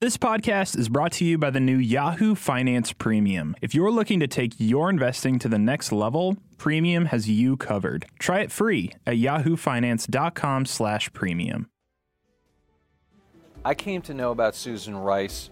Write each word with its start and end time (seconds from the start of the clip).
This 0.00 0.16
podcast 0.16 0.78
is 0.78 0.88
brought 0.88 1.10
to 1.14 1.24
you 1.24 1.38
by 1.38 1.50
the 1.50 1.58
new 1.58 1.76
Yahoo 1.76 2.36
Finance 2.36 2.92
Premium. 2.92 3.56
If 3.60 3.74
you're 3.74 3.90
looking 3.90 4.20
to 4.20 4.28
take 4.28 4.52
your 4.56 4.90
investing 4.90 5.40
to 5.40 5.48
the 5.48 5.58
next 5.58 5.90
level, 5.90 6.36
Premium 6.56 7.06
has 7.06 7.28
you 7.28 7.56
covered. 7.56 8.06
Try 8.20 8.42
it 8.42 8.52
free 8.52 8.92
at 9.08 9.16
yahoofinance.com/premium. 9.16 11.68
I 13.64 13.74
came 13.74 14.00
to 14.02 14.14
know 14.14 14.30
about 14.30 14.54
Susan 14.54 14.96
Rice 14.96 15.50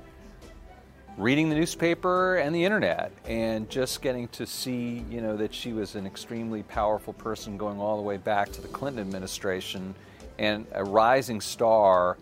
reading 1.18 1.48
the 1.48 1.56
newspaper 1.56 2.36
and 2.36 2.54
the 2.54 2.64
internet 2.64 3.10
and 3.24 3.68
just 3.68 4.00
getting 4.00 4.28
to 4.28 4.46
see, 4.46 5.04
you 5.10 5.22
know, 5.22 5.36
that 5.36 5.52
she 5.52 5.72
was 5.72 5.96
an 5.96 6.06
extremely 6.06 6.62
powerful 6.62 7.14
person 7.14 7.56
going 7.56 7.80
all 7.80 7.96
the 7.96 8.04
way 8.04 8.16
back 8.16 8.52
to 8.52 8.60
the 8.60 8.68
Clinton 8.68 9.00
administration 9.00 9.92
and 10.38 10.68
a 10.70 10.84
rising 10.84 11.40
star 11.40 12.16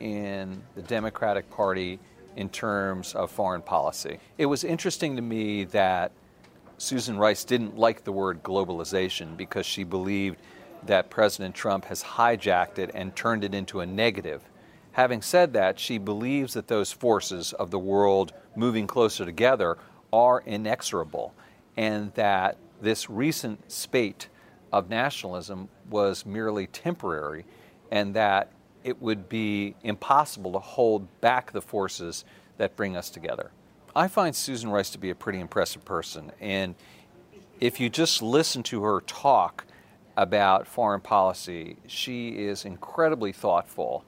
in 0.00 0.62
the 0.74 0.82
Democratic 0.82 1.50
Party 1.50 1.98
in 2.36 2.48
terms 2.48 3.14
of 3.14 3.30
foreign 3.30 3.62
policy. 3.62 4.18
It 4.38 4.46
was 4.46 4.62
interesting 4.62 5.16
to 5.16 5.22
me 5.22 5.64
that 5.64 6.12
Susan 6.78 7.18
Rice 7.18 7.44
didn't 7.44 7.78
like 7.78 8.04
the 8.04 8.12
word 8.12 8.42
globalization 8.42 9.36
because 9.36 9.64
she 9.64 9.84
believed 9.84 10.38
that 10.84 11.08
President 11.08 11.54
Trump 11.54 11.86
has 11.86 12.02
hijacked 12.02 12.78
it 12.78 12.90
and 12.94 13.16
turned 13.16 13.42
it 13.42 13.54
into 13.54 13.80
a 13.80 13.86
negative. 13.86 14.42
Having 14.92 15.22
said 15.22 15.52
that, 15.54 15.78
she 15.78 15.98
believes 15.98 16.54
that 16.54 16.68
those 16.68 16.92
forces 16.92 17.52
of 17.54 17.70
the 17.70 17.78
world 17.78 18.32
moving 18.54 18.86
closer 18.86 19.24
together 19.24 19.78
are 20.12 20.42
inexorable 20.46 21.34
and 21.76 22.12
that 22.14 22.56
this 22.80 23.08
recent 23.10 23.70
spate 23.70 24.28
of 24.72 24.88
nationalism 24.88 25.68
was 25.90 26.26
merely 26.26 26.66
temporary 26.66 27.44
and 27.90 28.14
that 28.14 28.50
it 28.86 29.02
would 29.02 29.28
be 29.28 29.74
impossible 29.82 30.52
to 30.52 30.60
hold 30.60 31.20
back 31.20 31.50
the 31.50 31.60
forces 31.60 32.24
that 32.56 32.76
bring 32.76 32.96
us 32.96 33.10
together. 33.10 33.50
I 33.96 34.06
find 34.06 34.34
Susan 34.34 34.70
Rice 34.70 34.90
to 34.90 34.98
be 34.98 35.10
a 35.10 35.14
pretty 35.14 35.40
impressive 35.40 35.84
person, 35.84 36.30
and 36.40 36.76
if 37.58 37.80
you 37.80 37.90
just 37.90 38.22
listen 38.22 38.62
to 38.64 38.84
her 38.84 39.00
talk 39.00 39.64
about 40.16 40.68
foreign 40.68 41.00
policy, 41.00 41.76
she 41.88 42.28
is 42.28 42.64
incredibly 42.64 43.32
thoughtful 43.32 44.04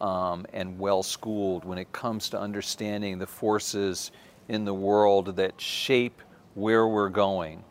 um, 0.00 0.46
and 0.54 0.78
well 0.78 1.02
schooled 1.02 1.64
when 1.64 1.76
it 1.76 1.92
comes 1.92 2.30
to 2.30 2.40
understanding 2.40 3.18
the 3.18 3.26
forces 3.26 4.10
in 4.48 4.64
the 4.64 4.74
world 4.74 5.36
that 5.36 5.60
shape 5.60 6.22
where 6.54 6.86
we're 6.86 7.10
going 7.10 7.62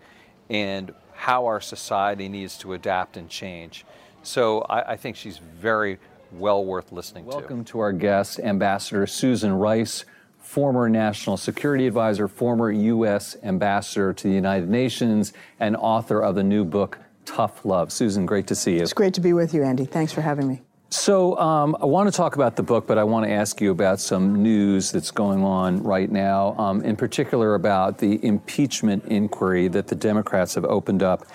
and 0.50 0.94
how 1.14 1.46
our 1.46 1.62
society 1.62 2.30
needs 2.30 2.58
to 2.60 2.74
adapt 2.74 3.18
and 3.18 3.30
change. 3.30 3.86
So 4.24 4.62
I, 4.62 4.94
I 4.94 4.98
think 4.98 5.16
she's 5.16 5.38
very 5.38 6.00
well 6.34 6.66
worth 6.66 6.92
listening 6.92 7.26
Welcome 7.26 7.42
to. 7.42 7.48
Welcome 7.48 7.66
to 7.66 7.80
our 7.80 7.92
guest, 7.92 8.40
Ambassador 8.40 9.08
Susan 9.08 9.54
Rice, 9.54 10.06
former 10.40 10.90
National 10.90 11.38
Security 11.38 11.88
Advisor, 11.88 12.28
former 12.28 12.72
U.S. 12.72 13.36
Ambassador 13.44 14.14
to 14.14 14.28
the 14.28 14.34
United 14.34 14.70
Nations, 14.70 15.34
and 15.60 15.76
author 15.76 16.22
of 16.22 16.36
the 16.36 16.44
new 16.44 16.66
book, 16.66 17.00
Tough 17.26 17.66
Love. 17.66 17.92
Susan, 17.92 18.26
great 18.26 18.48
to 18.48 18.56
see 18.56 18.76
you. 18.76 18.82
It's 18.82 18.94
great 18.94 19.14
to 19.16 19.22
be 19.22 19.34
with 19.34 19.54
you, 19.54 19.64
Andy. 19.64 19.86
Thanks 19.86 20.12
for 20.12 20.22
having 20.22 20.48
me. 20.48 20.62
So, 20.90 21.36
um, 21.40 21.76
I 21.82 21.86
want 21.86 22.12
to 22.12 22.16
talk 22.16 22.36
about 22.36 22.56
the 22.56 22.62
book, 22.62 22.86
but 22.86 23.00
I 23.00 23.04
want 23.04 23.26
to 23.26 23.32
ask 23.32 23.60
you 23.60 23.72
about 23.72 24.00
some 24.00 24.44
news 24.44 24.92
that's 24.92 25.10
going 25.10 25.44
on 25.44 25.82
right 25.82 26.12
now, 26.12 26.56
um, 26.60 26.84
in 26.84 26.96
particular 26.96 27.56
about 27.56 27.98
the 27.98 28.24
impeachment 28.24 29.04
inquiry 29.06 29.68
that 29.70 29.88
the 29.88 29.96
Democrats 29.96 30.54
have 30.54 30.66
opened 30.66 31.02
up. 31.02 31.26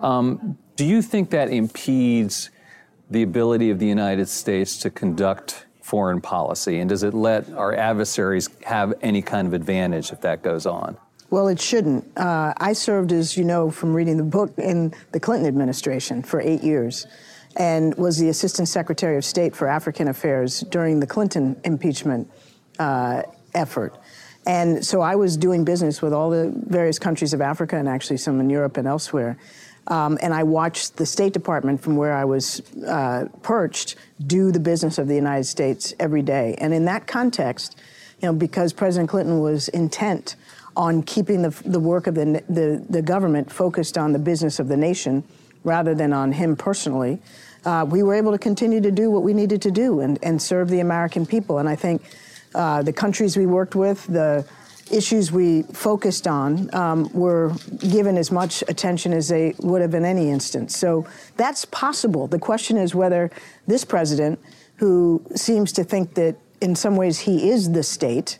Um, 0.00 0.56
do 0.76 0.86
you 0.86 1.02
think 1.02 1.30
that 1.30 1.50
impedes 1.50 2.50
the 3.10 3.22
ability 3.22 3.70
of 3.70 3.78
the 3.78 3.86
United 3.86 4.28
States 4.28 4.78
to 4.78 4.90
conduct 4.90 5.66
foreign 5.82 6.20
policy? 6.20 6.78
And 6.78 6.88
does 6.88 7.02
it 7.02 7.14
let 7.14 7.50
our 7.52 7.74
adversaries 7.74 8.48
have 8.64 8.94
any 9.02 9.22
kind 9.22 9.46
of 9.46 9.52
advantage 9.52 10.12
if 10.12 10.20
that 10.20 10.42
goes 10.42 10.66
on? 10.66 10.96
Well, 11.30 11.48
it 11.48 11.60
shouldn't. 11.60 12.16
Uh, 12.16 12.54
I 12.56 12.72
served, 12.72 13.12
as 13.12 13.36
you 13.36 13.44
know 13.44 13.70
from 13.70 13.94
reading 13.94 14.16
the 14.16 14.24
book, 14.24 14.52
in 14.58 14.94
the 15.12 15.20
Clinton 15.20 15.46
administration 15.46 16.22
for 16.22 16.40
eight 16.40 16.62
years 16.62 17.06
and 17.56 17.94
was 17.96 18.18
the 18.18 18.28
Assistant 18.28 18.68
Secretary 18.68 19.16
of 19.16 19.24
State 19.24 19.54
for 19.54 19.66
African 19.66 20.08
Affairs 20.08 20.60
during 20.60 21.00
the 21.00 21.06
Clinton 21.06 21.60
impeachment 21.64 22.30
uh, 22.78 23.22
effort. 23.54 23.96
And 24.46 24.84
so 24.84 25.00
I 25.00 25.16
was 25.16 25.36
doing 25.36 25.64
business 25.64 26.00
with 26.00 26.12
all 26.12 26.30
the 26.30 26.52
various 26.66 26.98
countries 26.98 27.34
of 27.34 27.40
Africa 27.40 27.76
and 27.76 27.88
actually 27.88 28.16
some 28.16 28.40
in 28.40 28.48
Europe 28.48 28.76
and 28.76 28.88
elsewhere. 28.88 29.36
Um, 29.86 30.18
and 30.22 30.32
I 30.32 30.42
watched 30.42 30.96
the 30.96 31.06
State 31.06 31.32
Department 31.32 31.80
from 31.80 31.96
where 31.96 32.12
I 32.12 32.24
was 32.24 32.60
uh, 32.84 33.26
perched 33.42 33.96
do 34.26 34.52
the 34.52 34.60
business 34.60 34.98
of 34.98 35.08
the 35.08 35.14
United 35.14 35.44
States 35.44 35.94
every 35.98 36.22
day. 36.22 36.54
And 36.58 36.72
in 36.72 36.84
that 36.84 37.06
context, 37.06 37.80
you 38.20 38.28
know, 38.28 38.34
because 38.34 38.72
President 38.72 39.08
Clinton 39.08 39.40
was 39.40 39.68
intent 39.68 40.36
on 40.76 41.02
keeping 41.02 41.42
the, 41.42 41.50
the 41.64 41.80
work 41.80 42.06
of 42.06 42.14
the, 42.14 42.42
the, 42.48 42.84
the 42.88 43.02
government 43.02 43.50
focused 43.50 43.98
on 43.98 44.12
the 44.12 44.18
business 44.18 44.58
of 44.58 44.68
the 44.68 44.76
nation 44.76 45.24
rather 45.64 45.94
than 45.94 46.12
on 46.12 46.32
him 46.32 46.56
personally, 46.56 47.18
uh, 47.64 47.84
we 47.88 48.02
were 48.02 48.14
able 48.14 48.32
to 48.32 48.38
continue 48.38 48.80
to 48.80 48.90
do 48.90 49.10
what 49.10 49.22
we 49.22 49.34
needed 49.34 49.60
to 49.62 49.70
do 49.70 50.00
and, 50.00 50.18
and 50.22 50.40
serve 50.40 50.68
the 50.68 50.80
American 50.80 51.26
people. 51.26 51.58
And 51.58 51.68
I 51.68 51.76
think 51.76 52.02
uh, 52.54 52.82
the 52.82 52.92
countries 52.92 53.36
we 53.36 53.46
worked 53.46 53.74
with, 53.74 54.06
the 54.06 54.46
issues 54.90 55.32
we 55.32 55.62
focused 55.62 56.26
on 56.26 56.72
um, 56.74 57.10
were 57.12 57.52
given 57.78 58.16
as 58.16 58.30
much 58.30 58.62
attention 58.68 59.12
as 59.12 59.28
they 59.28 59.54
would 59.58 59.82
have 59.82 59.94
in 59.94 60.04
any 60.04 60.30
instance. 60.30 60.76
So 60.76 61.06
that's 61.36 61.64
possible. 61.66 62.26
The 62.26 62.38
question 62.38 62.76
is 62.76 62.94
whether 62.94 63.30
this 63.66 63.84
president, 63.84 64.38
who 64.76 65.24
seems 65.34 65.72
to 65.72 65.84
think 65.84 66.14
that 66.14 66.36
in 66.60 66.74
some 66.74 66.96
ways 66.96 67.20
he 67.20 67.50
is 67.50 67.72
the 67.72 67.82
state, 67.82 68.38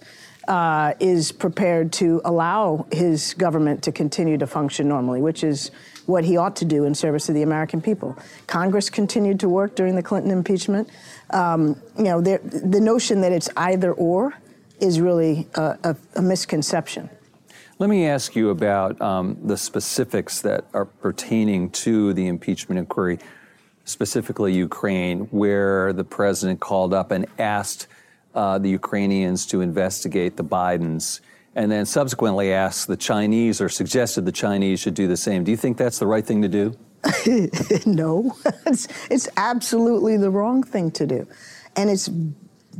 uh, 0.48 0.94
is 0.98 1.30
prepared 1.30 1.92
to 1.92 2.20
allow 2.24 2.86
his 2.90 3.34
government 3.34 3.82
to 3.84 3.92
continue 3.92 4.36
to 4.36 4.46
function 4.46 4.88
normally, 4.88 5.20
which 5.20 5.44
is 5.44 5.70
what 6.06 6.24
he 6.24 6.36
ought 6.36 6.56
to 6.56 6.64
do 6.64 6.84
in 6.84 6.94
service 6.94 7.28
of 7.28 7.34
the 7.34 7.42
American 7.42 7.80
people. 7.80 8.16
Congress 8.46 8.90
continued 8.90 9.38
to 9.38 9.48
work 9.48 9.76
during 9.76 9.94
the 9.94 10.02
Clinton 10.02 10.32
impeachment. 10.32 10.88
Um, 11.30 11.80
you 11.96 12.04
know, 12.04 12.20
the 12.20 12.80
notion 12.80 13.20
that 13.20 13.32
it's 13.32 13.48
either 13.56 13.92
or 13.92 14.34
is 14.80 15.00
really 15.00 15.46
a, 15.54 15.78
a, 15.84 15.96
a 16.16 16.22
misconception. 16.22 17.10
Let 17.78 17.88
me 17.88 18.06
ask 18.06 18.36
you 18.36 18.50
about 18.50 19.00
um, 19.00 19.38
the 19.42 19.56
specifics 19.56 20.42
that 20.42 20.66
are 20.74 20.84
pertaining 20.84 21.70
to 21.70 22.12
the 22.12 22.26
impeachment 22.26 22.78
inquiry, 22.78 23.18
specifically 23.86 24.52
Ukraine, 24.52 25.20
where 25.30 25.92
the 25.94 26.04
president 26.04 26.60
called 26.60 26.92
up 26.92 27.10
and 27.10 27.24
asked 27.38 27.86
uh, 28.34 28.58
the 28.58 28.68
Ukrainians 28.68 29.46
to 29.46 29.62
investigate 29.62 30.36
the 30.36 30.44
Bidens, 30.44 31.20
and 31.54 31.72
then 31.72 31.86
subsequently 31.86 32.52
asked 32.52 32.86
the 32.86 32.98
Chinese 32.98 33.62
or 33.62 33.70
suggested 33.70 34.26
the 34.26 34.32
Chinese 34.32 34.78
should 34.80 34.94
do 34.94 35.08
the 35.08 35.16
same. 35.16 35.42
Do 35.42 35.50
you 35.50 35.56
think 35.56 35.78
that's 35.78 35.98
the 35.98 36.06
right 36.06 36.24
thing 36.24 36.42
to 36.42 36.48
do? 36.48 36.76
no, 37.86 38.36
it's, 38.66 38.88
it's 39.10 39.28
absolutely 39.38 40.18
the 40.18 40.30
wrong 40.30 40.62
thing 40.62 40.90
to 40.92 41.06
do. 41.06 41.26
And 41.76 41.88
it's 41.88 42.10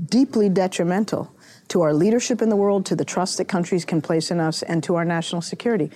deeply 0.08 0.48
detrimental 0.48 1.32
to 1.70 1.82
our 1.82 1.94
leadership 1.94 2.42
in 2.42 2.48
the 2.48 2.56
world, 2.56 2.84
to 2.86 2.97
the 2.97 3.04
trust 3.04 3.38
that 3.38 3.47
countries 3.47 3.84
can 3.84 4.03
place 4.03 4.31
in 4.31 4.41
us, 4.41 4.62
and 4.62 4.82
to 4.82 4.97
our 4.97 5.04
national 5.04 5.41
security. 5.41 5.91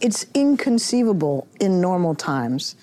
It's 0.00 0.26
inconceivable 0.34 1.46
in 1.60 1.80
normal 1.80 2.14
times 2.16 2.74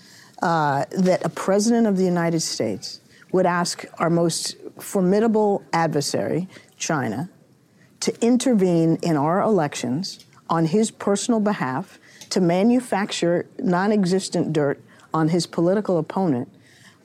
uh, 0.42 0.86
that 0.92 1.24
a 1.26 1.30
president 1.30 1.86
of 1.86 1.98
the 1.98 2.06
United 2.06 2.40
States 2.40 3.02
would 3.34 3.46
ask 3.46 3.86
our 4.00 4.10
most 4.10 4.56
formidable 4.80 5.64
adversary, 5.74 6.48
China, 6.78 7.30
to 8.00 8.26
intervene 8.26 8.98
in 9.04 9.18
our 9.18 9.42
elections 9.42 10.26
on 10.50 10.66
his 10.66 10.92
personal 10.92 11.42
behalf, 11.42 12.00
to 12.30 12.40
manufacture 12.40 13.48
non 13.60 13.92
existent 13.92 14.54
dirt 14.54 14.82
on 15.14 15.28
his 15.28 15.46
political 15.46 15.98
opponent 15.98 16.50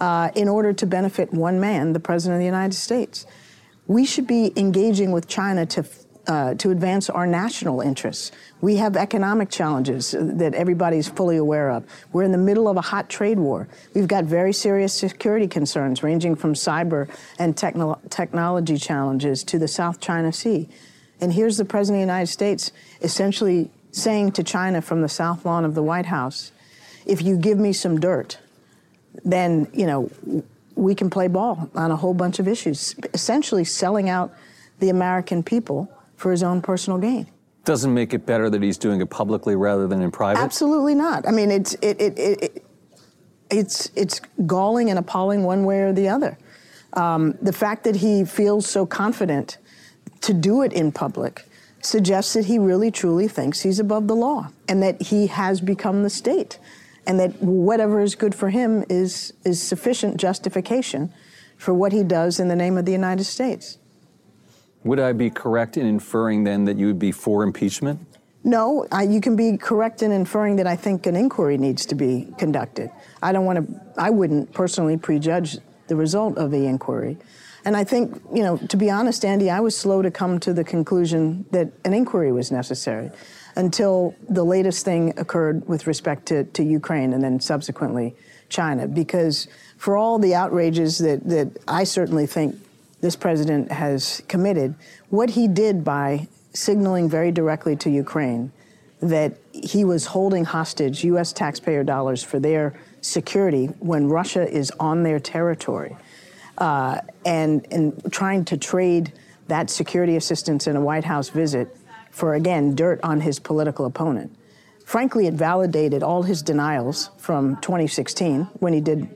uh, 0.01 0.31
in 0.37 0.49
order 0.49 0.73
to 0.73 0.87
benefit 0.87 1.33
one 1.33 1.59
man, 1.59 1.93
the 1.93 2.01
President 2.01 2.37
of 2.37 2.41
the 2.41 2.47
United 2.47 2.75
States 2.75 3.27
we 3.87 4.05
should 4.05 4.27
be 4.27 4.53
engaging 4.57 5.13
with 5.13 5.29
China 5.29 5.67
to 5.67 5.85
uh, 6.27 6.55
to 6.55 6.71
advance 6.71 7.11
our 7.11 7.27
national 7.27 7.81
interests. 7.81 8.33
We 8.61 8.77
have 8.77 8.97
economic 8.97 9.51
challenges 9.51 10.15
that 10.19 10.55
everybody's 10.55 11.09
fully 11.09 11.37
aware 11.37 11.71
of. 11.71 11.85
We're 12.13 12.23
in 12.23 12.33
the 12.33 12.39
middle 12.39 12.69
of 12.69 12.77
a 12.77 12.81
hot 12.81 13.11
trade 13.11 13.39
war. 13.39 13.69
We've 13.95 14.09
got 14.09 14.25
very 14.25 14.53
serious 14.53 14.95
security 14.95 15.47
concerns, 15.47 16.03
ranging 16.03 16.35
from 16.37 16.55
cyber 16.55 17.15
and 17.39 17.57
techno- 17.57 18.01
technology 18.09 18.79
challenges 18.79 19.45
to 19.45 19.59
the 19.59 19.69
South 19.69 20.01
China 20.01 20.33
Sea. 20.33 20.69
And 21.21 21.33
here's 21.33 21.57
the 21.59 21.65
President 21.65 22.03
of 22.03 22.07
the 22.07 22.13
United 22.13 22.33
States 22.33 22.73
essentially 23.03 23.71
saying 23.93 24.33
to 24.33 24.43
China 24.43 24.81
from 24.83 25.03
the 25.03 25.09
South 25.09 25.45
Lawn 25.45 25.65
of 25.65 25.75
the 25.75 25.83
White 25.83 26.07
House, 26.07 26.53
if 27.07 27.23
you 27.23 27.37
give 27.37 27.59
me 27.59 27.73
some 27.73 28.01
dirt, 28.01 28.39
then, 29.25 29.69
you 29.73 29.87
know, 29.87 30.11
we 30.77 30.95
can 30.95 31.11
play 31.11 31.29
ball 31.29 31.71
on 31.75 31.91
a 31.91 31.97
whole 31.97 32.15
bunch 32.15 32.39
of 32.39 32.49
issues, 32.49 32.95
essentially 33.13 33.65
selling 33.65 34.09
out 34.09 34.33
the 34.81 34.89
American 34.89 35.43
people 35.43 35.91
for 36.17 36.31
his 36.31 36.43
own 36.43 36.61
personal 36.61 36.99
gain. 36.99 37.27
Doesn't 37.65 37.95
make 37.95 38.13
it 38.13 38.27
better 38.27 38.51
that 38.51 38.63
he's 38.63 38.77
doing 38.77 39.01
it 39.01 39.09
publicly 39.09 39.57
rather 39.57 39.87
than 39.87 40.03
in 40.03 40.11
private? 40.11 40.41
Absolutely 40.41 40.95
not. 40.95 41.27
I 41.27 41.31
mean, 41.31 41.51
it's, 41.51 41.75
it, 41.75 42.01
it, 42.01 42.19
it, 42.19 42.43
it 42.43 42.67
it's, 43.51 43.91
it's 43.95 44.21
galling 44.47 44.91
and 44.91 44.99
appalling 44.99 45.45
one 45.45 45.65
way 45.65 45.81
or 45.81 45.93
the 45.93 46.09
other. 46.09 46.37
Um, 46.95 47.37
the 47.41 47.53
fact 47.53 47.85
that 47.85 47.97
he 47.97 48.25
feels 48.25 48.69
so 48.69 48.87
confident 48.87 49.59
to 50.21 50.35
do 50.35 50.63
it 50.63 50.73
in 50.73 50.93
public 50.93 51.47
suggests 51.81 52.33
that 52.35 52.47
he 52.47 52.59
really 52.59 52.91
truly 52.91 53.29
thinks 53.29 53.61
he's 53.61 53.79
above 53.79 54.09
the 54.09 54.17
law 54.17 54.51
and 54.69 54.83
that 54.83 55.01
he 55.01 55.27
has 55.27 55.61
become 55.61 56.03
the 56.03 56.11
state 56.11 56.59
and 57.07 57.21
that 57.21 57.43
whatever 57.43 58.01
is 58.01 58.15
good 58.15 58.35
for 58.35 58.51
him 58.51 58.85
is, 58.89 59.33
is 59.45 59.63
sufficient 59.63 60.17
justification 60.17 61.13
for 61.57 61.75
what 61.75 61.93
he 61.93 62.03
does 62.03 62.41
in 62.41 62.49
the 62.49 62.57
name 62.57 62.77
of 62.77 62.85
the 62.85 62.93
United 62.93 63.25
States. 63.25 63.79
Would 64.85 65.01
I 65.01 65.13
be 65.13 65.31
correct 65.31 65.77
in 65.77 65.87
inferring 65.87 66.45
then 66.45 66.65
that 66.67 66.77
you 66.77 66.87
would 66.87 66.99
be 66.99 67.13
for 67.13 67.43
impeachment? 67.43 68.01
No, 68.47 68.87
I, 68.93 69.05
you 69.05 69.23
can 69.23 69.37
be 69.37 69.57
correct 69.57 70.03
in 70.03 70.13
inferring 70.13 70.57
that 70.57 70.67
I 70.67 70.77
think 70.77 71.07
an 71.07 71.17
inquiry 71.17 71.57
needs 71.57 71.87
to 71.87 71.95
be 71.95 72.29
conducted. 72.37 72.91
I 73.23 73.33
don't 73.33 73.47
want 73.47 73.67
to, 73.67 73.81
I 73.97 74.11
wouldn't 74.11 74.53
personally 74.53 74.99
prejudge 74.99 75.57
the 75.87 75.97
result 75.97 76.37
of 76.37 76.51
the 76.51 76.67
inquiry. 76.67 77.17
And 77.65 77.75
I 77.75 77.85
think, 77.85 78.21
you 78.33 78.43
know, 78.43 78.59
to 78.59 78.77
be 78.77 78.91
honest, 78.91 79.25
Andy, 79.25 79.49
I 79.49 79.61
was 79.61 79.75
slow 79.75 80.03
to 80.03 80.11
come 80.11 80.39
to 80.41 80.53
the 80.53 80.65
conclusion 80.65 81.47
that 81.51 81.73
an 81.87 81.95
inquiry 81.95 82.31
was 82.33 82.51
necessary 82.51 83.11
until 83.57 84.15
the 84.29 84.45
latest 84.45 84.85
thing 84.85 85.19
occurred 85.19 85.67
with 85.69 85.87
respect 85.87 86.27
to, 86.27 86.45
to 86.45 86.63
Ukraine 86.63 87.13
and 87.13 87.23
then 87.23 87.41
subsequently 87.41 88.15
China. 88.49 88.87
Because 88.87 89.49
for 89.79 89.97
all 89.97 90.19
the 90.19 90.35
outrages 90.35 90.99
that, 90.99 91.25
that 91.29 91.57
I 91.69 91.85
certainly 91.85 92.27
think 92.27 92.57
this 93.01 93.17
president 93.17 93.71
has 93.71 94.23
committed, 94.29 94.75
what 95.11 95.31
he 95.31 95.47
did 95.47 95.85
by 95.85 96.29
signaling 96.53 97.09
very 97.09 97.31
directly 97.31 97.77
to 97.77 97.91
Ukraine 97.91 98.53
that 99.01 99.35
he 99.53 99.85
was 99.85 100.07
holding 100.07 100.45
hostage 100.45 101.05
U.S. 101.05 101.33
taxpayer 101.33 101.85
dollars 101.85 102.23
for 102.23 102.39
their 102.39 102.75
security 103.03 103.67
when 103.81 104.09
Russia 104.09 104.49
is 104.49 104.71
on 104.81 105.03
their 105.03 105.21
territory, 105.21 105.95
uh, 106.59 107.01
and, 107.27 107.67
and 107.71 108.03
trying 108.11 108.45
to 108.47 108.57
trade 108.57 109.13
that 109.49 109.69
security 109.69 110.17
assistance 110.17 110.67
in 110.67 110.77
a 110.77 110.81
White 110.81 111.05
House 111.05 111.29
visit 111.29 111.77
for, 112.15 112.35
again, 112.35 112.77
dirt 112.77 113.01
on 113.03 113.21
his 113.21 113.41
political 113.41 113.87
opponent. 113.87 114.31
Frankly, 114.85 115.27
it 115.27 115.35
validated 115.35 116.05
all 116.05 116.23
his 116.23 116.43
denials 116.43 117.11
from 117.19 117.57
2016 117.57 118.43
when 118.61 118.73
he 118.73 118.81
did, 118.81 119.09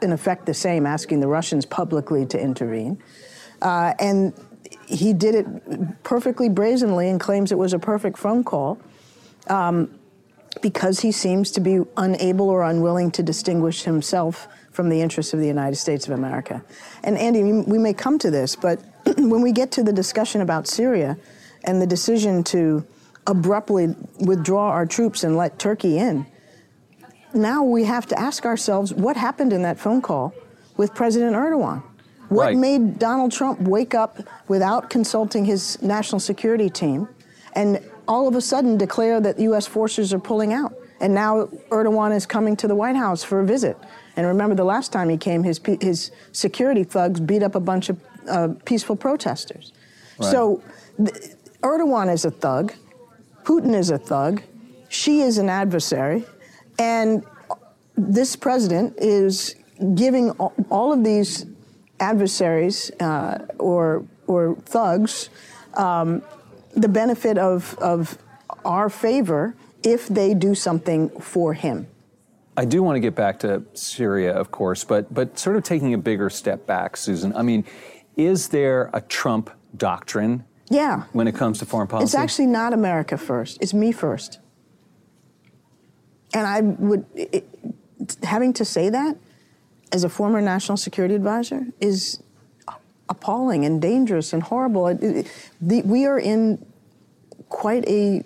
in 0.00 0.12
effect, 0.12 0.46
the 0.46 0.54
same, 0.54 0.86
asking 0.86 1.20
the 1.20 1.26
Russians 1.26 1.66
publicly 1.66 2.24
to 2.24 2.40
intervene. 2.40 3.02
Uh, 3.60 3.92
and 3.98 4.32
he 4.86 5.12
did 5.12 5.34
it 5.34 6.02
perfectly 6.02 6.48
brazenly 6.48 7.10
and 7.10 7.20
claims 7.20 7.52
it 7.52 7.58
was 7.58 7.74
a 7.74 7.78
perfect 7.78 8.16
phone 8.16 8.42
call 8.42 8.80
um, 9.48 9.98
because 10.62 11.00
he 11.00 11.12
seems 11.12 11.50
to 11.50 11.60
be 11.60 11.80
unable 11.98 12.48
or 12.48 12.62
unwilling 12.62 13.10
to 13.10 13.22
distinguish 13.22 13.82
himself 13.82 14.48
from 14.72 14.88
the 14.88 15.02
interests 15.02 15.34
of 15.34 15.40
the 15.40 15.46
United 15.46 15.76
States 15.76 16.06
of 16.06 16.14
America. 16.14 16.64
And 17.04 17.18
Andy, 17.18 17.42
we 17.42 17.76
may 17.76 17.92
come 17.92 18.18
to 18.20 18.30
this, 18.30 18.56
but 18.56 18.80
when 19.18 19.42
we 19.42 19.52
get 19.52 19.70
to 19.72 19.82
the 19.82 19.92
discussion 19.92 20.40
about 20.40 20.66
Syria 20.66 21.18
and 21.68 21.82
the 21.82 21.86
decision 21.86 22.42
to 22.42 22.82
abruptly 23.26 23.94
withdraw 24.20 24.70
our 24.70 24.86
troops 24.86 25.22
and 25.22 25.36
let 25.36 25.58
Turkey 25.58 25.98
in, 25.98 26.26
now 27.34 27.62
we 27.62 27.84
have 27.84 28.06
to 28.06 28.18
ask 28.18 28.46
ourselves 28.46 28.94
what 28.94 29.18
happened 29.18 29.52
in 29.52 29.62
that 29.62 29.78
phone 29.78 30.00
call 30.00 30.32
with 30.78 30.94
President 30.94 31.36
Erdogan? 31.36 31.82
What 32.30 32.44
right. 32.46 32.56
made 32.56 32.98
Donald 32.98 33.32
Trump 33.32 33.60
wake 33.60 33.94
up 33.94 34.18
without 34.48 34.88
consulting 34.88 35.44
his 35.44 35.80
national 35.82 36.20
security 36.20 36.70
team 36.70 37.06
and 37.52 37.82
all 38.06 38.26
of 38.28 38.34
a 38.34 38.40
sudden 38.40 38.78
declare 38.78 39.20
that 39.20 39.38
U.S. 39.38 39.66
forces 39.66 40.14
are 40.14 40.18
pulling 40.18 40.54
out? 40.54 40.74
And 41.00 41.14
now 41.14 41.46
Erdogan 41.70 42.16
is 42.16 42.24
coming 42.24 42.56
to 42.56 42.66
the 42.66 42.74
White 42.74 42.96
House 42.96 43.22
for 43.22 43.40
a 43.40 43.44
visit. 43.44 43.76
And 44.16 44.26
remember, 44.26 44.54
the 44.54 44.64
last 44.64 44.90
time 44.90 45.10
he 45.10 45.16
came, 45.16 45.42
his, 45.42 45.60
his 45.80 46.10
security 46.32 46.82
thugs 46.82 47.20
beat 47.20 47.42
up 47.42 47.54
a 47.54 47.60
bunch 47.60 47.88
of 47.88 48.00
uh, 48.28 48.48
peaceful 48.64 48.96
protesters. 48.96 49.72
Right. 50.18 50.30
So 50.30 50.62
th- 50.96 51.36
Erdogan 51.62 52.12
is 52.12 52.24
a 52.24 52.30
thug, 52.30 52.72
Putin 53.44 53.74
is 53.74 53.90
a 53.90 53.98
thug, 53.98 54.42
Xi 54.88 55.22
is 55.22 55.38
an 55.38 55.48
adversary, 55.48 56.24
and 56.78 57.24
this 57.96 58.36
president 58.36 58.94
is 58.98 59.56
giving 59.94 60.30
all 60.30 60.92
of 60.92 61.02
these 61.02 61.46
adversaries 62.00 62.90
uh, 63.00 63.46
or, 63.58 64.04
or 64.26 64.54
thugs 64.66 65.30
um, 65.74 66.22
the 66.76 66.88
benefit 66.88 67.38
of, 67.38 67.76
of 67.78 68.18
our 68.64 68.88
favor 68.88 69.54
if 69.82 70.08
they 70.08 70.34
do 70.34 70.54
something 70.54 71.08
for 71.20 71.54
him. 71.54 71.86
I 72.56 72.64
do 72.64 72.82
want 72.82 72.96
to 72.96 73.00
get 73.00 73.14
back 73.14 73.38
to 73.40 73.62
Syria, 73.74 74.32
of 74.32 74.50
course, 74.50 74.84
but, 74.84 75.12
but 75.12 75.38
sort 75.38 75.56
of 75.56 75.62
taking 75.62 75.94
a 75.94 75.98
bigger 75.98 76.28
step 76.30 76.66
back, 76.66 76.96
Susan. 76.96 77.34
I 77.36 77.42
mean, 77.42 77.64
is 78.16 78.48
there 78.48 78.90
a 78.92 79.00
Trump 79.00 79.50
doctrine 79.76 80.44
yeah. 80.70 81.04
when 81.12 81.28
it 81.28 81.34
comes 81.34 81.58
to 81.58 81.66
foreign 81.66 81.88
policy? 81.88 82.04
It's 82.04 82.14
actually 82.14 82.46
not 82.46 82.72
America 82.72 83.16
first, 83.16 83.58
it's 83.60 83.74
me 83.74 83.92
first. 83.92 84.38
And 86.34 86.46
I 86.46 86.60
would, 86.60 87.06
it, 87.14 87.48
having 88.22 88.52
to 88.54 88.64
say 88.64 88.90
that, 88.90 89.16
as 89.92 90.04
a 90.04 90.08
former 90.08 90.40
national 90.40 90.76
security 90.76 91.14
advisor 91.14 91.66
is 91.80 92.22
appalling 93.08 93.64
and 93.64 93.80
dangerous 93.80 94.32
and 94.32 94.42
horrible. 94.42 94.94
the, 94.94 95.82
we 95.82 96.04
are 96.04 96.18
in 96.18 96.64
quite 97.48 97.88
a 97.88 98.22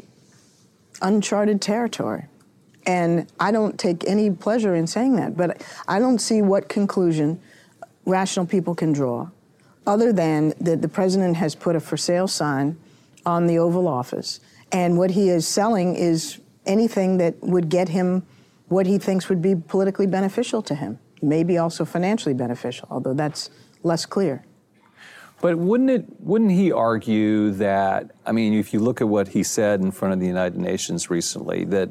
uncharted 1.01 1.61
territory. 1.61 2.25
And 2.85 3.31
I 3.39 3.53
don't 3.53 3.79
take 3.79 4.05
any 4.09 4.31
pleasure 4.31 4.75
in 4.75 4.89
saying 4.89 5.15
that, 5.17 5.37
but 5.37 5.63
I 5.87 6.01
don't 6.01 6.19
see 6.19 6.43
what 6.43 6.69
conclusion 6.69 7.41
rational 8.05 8.45
people 8.45 8.75
can 8.75 8.93
draw 8.93 9.29
other 9.87 10.13
than 10.13 10.55
that 10.61 10.83
the 10.83 10.89
president 10.89 11.37
has 11.37 11.55
put 11.55 11.77
a 11.77 11.81
for 11.81 11.97
sale 11.97 12.29
sign 12.29 12.77
on 13.27 13.47
the 13.47 13.59
Oval 13.59 13.89
Office. 13.89 14.41
And 14.71 14.97
what 14.97 15.11
he 15.11 15.29
is 15.29 15.47
selling 15.47 15.97
is 15.97 16.41
anything 16.67 17.19
that 17.19 17.41
would 17.41 17.69
get 17.69 17.89
him 17.89 18.25
what 18.69 18.87
he 18.87 18.99
thinks 18.99 19.29
would 19.29 19.43
be 19.43 19.55
politically 19.55 20.07
beneficial 20.07 20.63
to 20.63 20.75
him 20.75 20.99
maybe 21.23 21.57
also 21.57 21.85
financially 21.85 22.35
beneficial, 22.35 22.89
although 22.91 23.15
that's 23.15 23.49
less 23.83 24.05
clear. 24.05 24.45
But 25.41 25.57
wouldn't 25.57 25.91
it 25.91 26.05
wouldn't 26.21 26.53
he 26.53 26.71
argue 26.71 27.51
that 27.53 28.11
I 28.27 28.33
mean 28.33 28.55
if 28.55 28.73
you 28.73 28.81
look 28.81 29.01
at 29.01 29.09
what 29.09 29.29
he 29.29 29.43
said 29.43 29.81
in 29.81 29.91
front 29.91 30.15
of 30.15 30.21
the 30.21 30.27
United 30.27 30.59
Nations 30.59 31.11
recently 31.11 31.65
that 31.65 31.91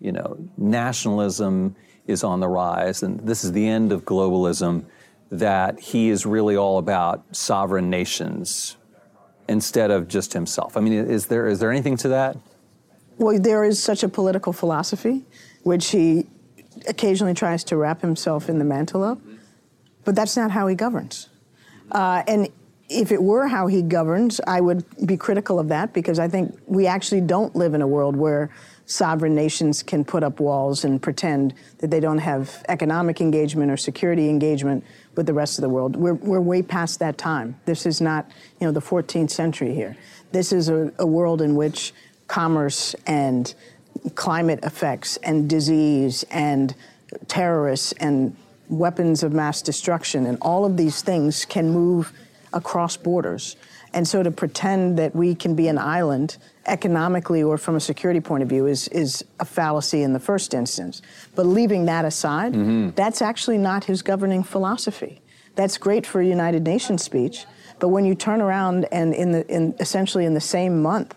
you 0.00 0.12
know 0.12 0.38
nationalism 0.56 1.76
is 2.06 2.24
on 2.24 2.40
the 2.40 2.48
rise 2.48 3.02
and 3.02 3.20
this 3.20 3.44
is 3.44 3.52
the 3.52 3.66
end 3.66 3.92
of 3.92 4.04
globalism 4.04 4.84
that 5.30 5.80
he 5.80 6.08
is 6.08 6.24
really 6.24 6.56
all 6.56 6.78
about 6.78 7.24
sovereign 7.34 7.90
nations 7.90 8.76
instead 9.48 9.90
of 9.90 10.08
just 10.08 10.32
himself. 10.32 10.76
I 10.76 10.80
mean 10.80 10.92
is 10.92 11.26
there 11.26 11.46
is 11.46 11.58
there 11.58 11.70
anything 11.70 11.96
to 11.98 12.08
that? 12.08 12.36
Well, 13.18 13.38
there 13.38 13.64
is 13.64 13.82
such 13.82 14.02
a 14.02 14.08
political 14.08 14.52
philosophy 14.52 15.24
which 15.62 15.90
he 15.90 16.26
occasionally 16.86 17.34
tries 17.34 17.64
to 17.64 17.76
wrap 17.76 18.02
himself 18.02 18.48
in 18.48 18.58
the 18.58 18.64
mantle 18.64 19.02
of, 19.02 19.20
but 20.04 20.14
that's 20.14 20.36
not 20.36 20.50
how 20.50 20.66
he 20.66 20.74
governs. 20.74 21.28
Uh, 21.90 22.22
and 22.28 22.48
if 22.88 23.10
it 23.10 23.22
were 23.22 23.48
how 23.48 23.66
he 23.66 23.82
governs, 23.82 24.40
I 24.46 24.60
would 24.60 24.84
be 25.06 25.16
critical 25.16 25.58
of 25.58 25.68
that 25.68 25.92
because 25.92 26.18
I 26.18 26.28
think 26.28 26.56
we 26.66 26.86
actually 26.86 27.20
don't 27.20 27.54
live 27.56 27.74
in 27.74 27.82
a 27.82 27.86
world 27.86 28.16
where 28.16 28.50
sovereign 28.86 29.34
nations 29.34 29.82
can 29.82 30.04
put 30.04 30.22
up 30.22 30.38
walls 30.38 30.84
and 30.84 31.02
pretend 31.02 31.52
that 31.78 31.90
they 31.90 31.98
don't 31.98 32.18
have 32.18 32.64
economic 32.68 33.20
engagement 33.20 33.70
or 33.70 33.76
security 33.76 34.28
engagement 34.28 34.84
with 35.16 35.26
the 35.26 35.34
rest 35.34 35.58
of 35.58 35.62
the 35.62 35.68
world. 35.68 35.96
We're, 35.96 36.14
we're 36.14 36.40
way 36.40 36.62
past 36.62 37.00
that 37.00 37.18
time. 37.18 37.58
This 37.64 37.84
is 37.84 38.00
not, 38.00 38.30
you 38.60 38.66
know, 38.66 38.72
the 38.72 38.80
14th 38.80 39.30
century 39.30 39.74
here. 39.74 39.96
This 40.30 40.52
is 40.52 40.68
a, 40.68 40.92
a 41.00 41.06
world 41.06 41.42
in 41.42 41.56
which 41.56 41.92
commerce 42.28 42.94
and 43.06 43.52
climate 44.14 44.60
effects 44.62 45.16
and 45.18 45.50
disease 45.50 46.24
and 46.30 46.74
terrorists 47.26 47.92
and 47.92 48.36
weapons 48.68 49.22
of 49.22 49.32
mass 49.32 49.62
destruction 49.62 50.26
and 50.26 50.38
all 50.42 50.64
of 50.64 50.76
these 50.76 51.00
things 51.02 51.44
can 51.44 51.70
move 51.70 52.12
across 52.56 52.96
borders. 52.96 53.54
And 53.92 54.08
so 54.08 54.22
to 54.22 54.30
pretend 54.30 54.98
that 54.98 55.14
we 55.14 55.34
can 55.34 55.54
be 55.54 55.68
an 55.68 55.78
island 55.78 56.38
economically 56.66 57.42
or 57.42 57.58
from 57.58 57.76
a 57.76 57.80
security 57.80 58.20
point 58.20 58.42
of 58.42 58.48
view 58.48 58.66
is, 58.66 58.88
is 58.88 59.24
a 59.38 59.44
fallacy 59.44 60.02
in 60.02 60.12
the 60.12 60.20
first 60.20 60.54
instance. 60.54 61.02
But 61.34 61.46
leaving 61.46 61.84
that 61.84 62.04
aside, 62.04 62.54
mm-hmm. 62.54 62.90
that's 62.90 63.22
actually 63.22 63.58
not 63.58 63.84
his 63.84 64.02
governing 64.02 64.42
philosophy. 64.42 65.20
That's 65.54 65.78
great 65.78 66.06
for 66.06 66.20
a 66.20 66.26
United 66.26 66.64
Nations 66.64 67.02
speech, 67.02 67.46
but 67.78 67.88
when 67.88 68.04
you 68.04 68.14
turn 68.14 68.40
around 68.40 68.86
and 68.90 69.14
in 69.14 69.32
the 69.32 69.46
in 69.48 69.74
essentially 69.80 70.24
in 70.24 70.34
the 70.34 70.40
same 70.40 70.82
month, 70.82 71.14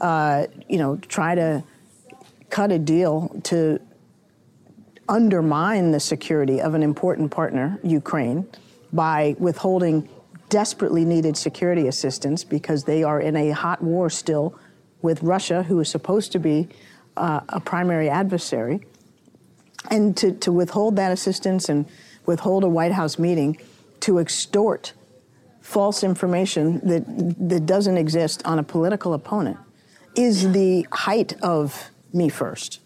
uh, 0.00 0.46
you 0.68 0.78
know, 0.78 0.96
try 0.96 1.34
to 1.34 1.62
cut 2.50 2.72
a 2.72 2.78
deal 2.78 3.40
to 3.44 3.80
undermine 5.08 5.92
the 5.92 6.00
security 6.00 6.60
of 6.60 6.74
an 6.74 6.82
important 6.82 7.30
partner, 7.30 7.78
Ukraine, 7.84 8.46
by 8.92 9.36
withholding 9.38 10.08
desperately 10.48 11.04
needed 11.04 11.36
security 11.36 11.88
assistance 11.88 12.44
because 12.44 12.84
they 12.84 13.02
are 13.02 13.20
in 13.20 13.36
a 13.36 13.50
hot 13.50 13.82
war 13.82 14.08
still 14.10 14.58
with 15.02 15.22
Russia, 15.22 15.62
who 15.64 15.80
is 15.80 15.88
supposed 15.88 16.32
to 16.32 16.38
be 16.38 16.68
uh, 17.16 17.40
a 17.48 17.60
primary 17.60 18.08
adversary. 18.08 18.80
And 19.90 20.16
to, 20.16 20.32
to 20.32 20.52
withhold 20.52 20.96
that 20.96 21.12
assistance 21.12 21.68
and 21.68 21.86
withhold 22.26 22.64
a 22.64 22.68
White 22.68 22.92
House 22.92 23.18
meeting 23.18 23.58
to 24.00 24.18
extort 24.18 24.92
false 25.60 26.02
information 26.04 26.80
that, 26.80 27.04
that 27.48 27.66
doesn't 27.66 27.96
exist 27.96 28.42
on 28.44 28.58
a 28.58 28.62
political 28.62 29.14
opponent 29.14 29.58
is 30.14 30.52
the 30.52 30.86
height 30.92 31.34
of 31.42 31.90
me 32.12 32.28
first. 32.28 32.80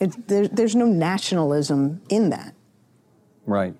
It, 0.00 0.28
there, 0.28 0.46
there's 0.46 0.76
no 0.76 0.86
nationalism 0.86 2.02
in 2.08 2.30
that. 2.30 2.54
Right. 3.46 3.74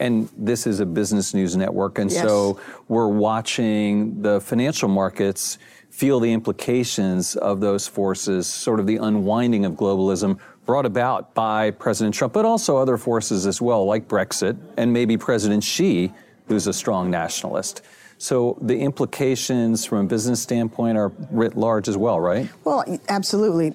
And 0.00 0.30
this 0.36 0.66
is 0.66 0.80
a 0.80 0.86
business 0.86 1.34
news 1.34 1.56
network, 1.56 1.98
and 1.98 2.10
Yes. 2.10 2.22
so 2.22 2.58
we're 2.88 3.06
watching 3.06 4.22
the 4.22 4.40
financial 4.40 4.88
markets 4.88 5.58
feel 5.90 6.18
the 6.20 6.32
implications 6.32 7.36
of 7.36 7.60
those 7.60 7.86
forces, 7.86 8.46
sort 8.46 8.80
of 8.80 8.86
the 8.86 8.96
unwinding 8.96 9.66
of 9.66 9.74
globalism 9.74 10.38
brought 10.64 10.86
about 10.86 11.34
by 11.34 11.70
President 11.72 12.14
Trump, 12.14 12.32
but 12.32 12.46
also 12.46 12.78
other 12.78 12.96
forces 12.96 13.46
as 13.46 13.60
well, 13.60 13.84
like 13.84 14.08
Brexit, 14.08 14.56
and 14.78 14.90
maybe 14.90 15.18
President 15.18 15.62
Xi, 15.62 16.10
who's 16.48 16.66
a 16.66 16.72
strong 16.72 17.10
nationalist. 17.10 17.82
So 18.16 18.56
the 18.62 18.78
implications 18.78 19.84
from 19.84 19.98
a 19.98 20.04
business 20.04 20.40
standpoint 20.40 20.96
are 20.96 21.12
writ 21.30 21.56
large 21.58 21.88
as 21.88 21.96
well, 21.98 22.18
right? 22.20 22.48
Well, 22.64 22.84
absolutely. 23.08 23.74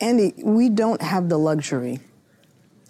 Andy, 0.00 0.32
we 0.44 0.68
don't 0.68 1.02
have 1.02 1.28
the 1.28 1.38
luxury 1.38 1.98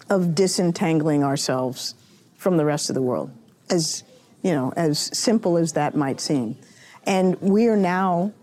of 0.09 0.35
disentangling 0.35 1.23
ourselves 1.23 1.95
from 2.41 2.57
the 2.57 2.65
rest 2.65 2.89
of 2.89 2.95
the 2.95 3.01
world, 3.03 3.29
as 3.69 4.03
you 4.41 4.51
know, 4.51 4.73
as 4.75 4.97
simple 5.15 5.57
as 5.57 5.73
that 5.73 5.95
might 5.95 6.19
seem. 6.19 6.57
And 7.05 7.39
we 7.39 7.67
are 7.67 7.77
now 7.77 8.33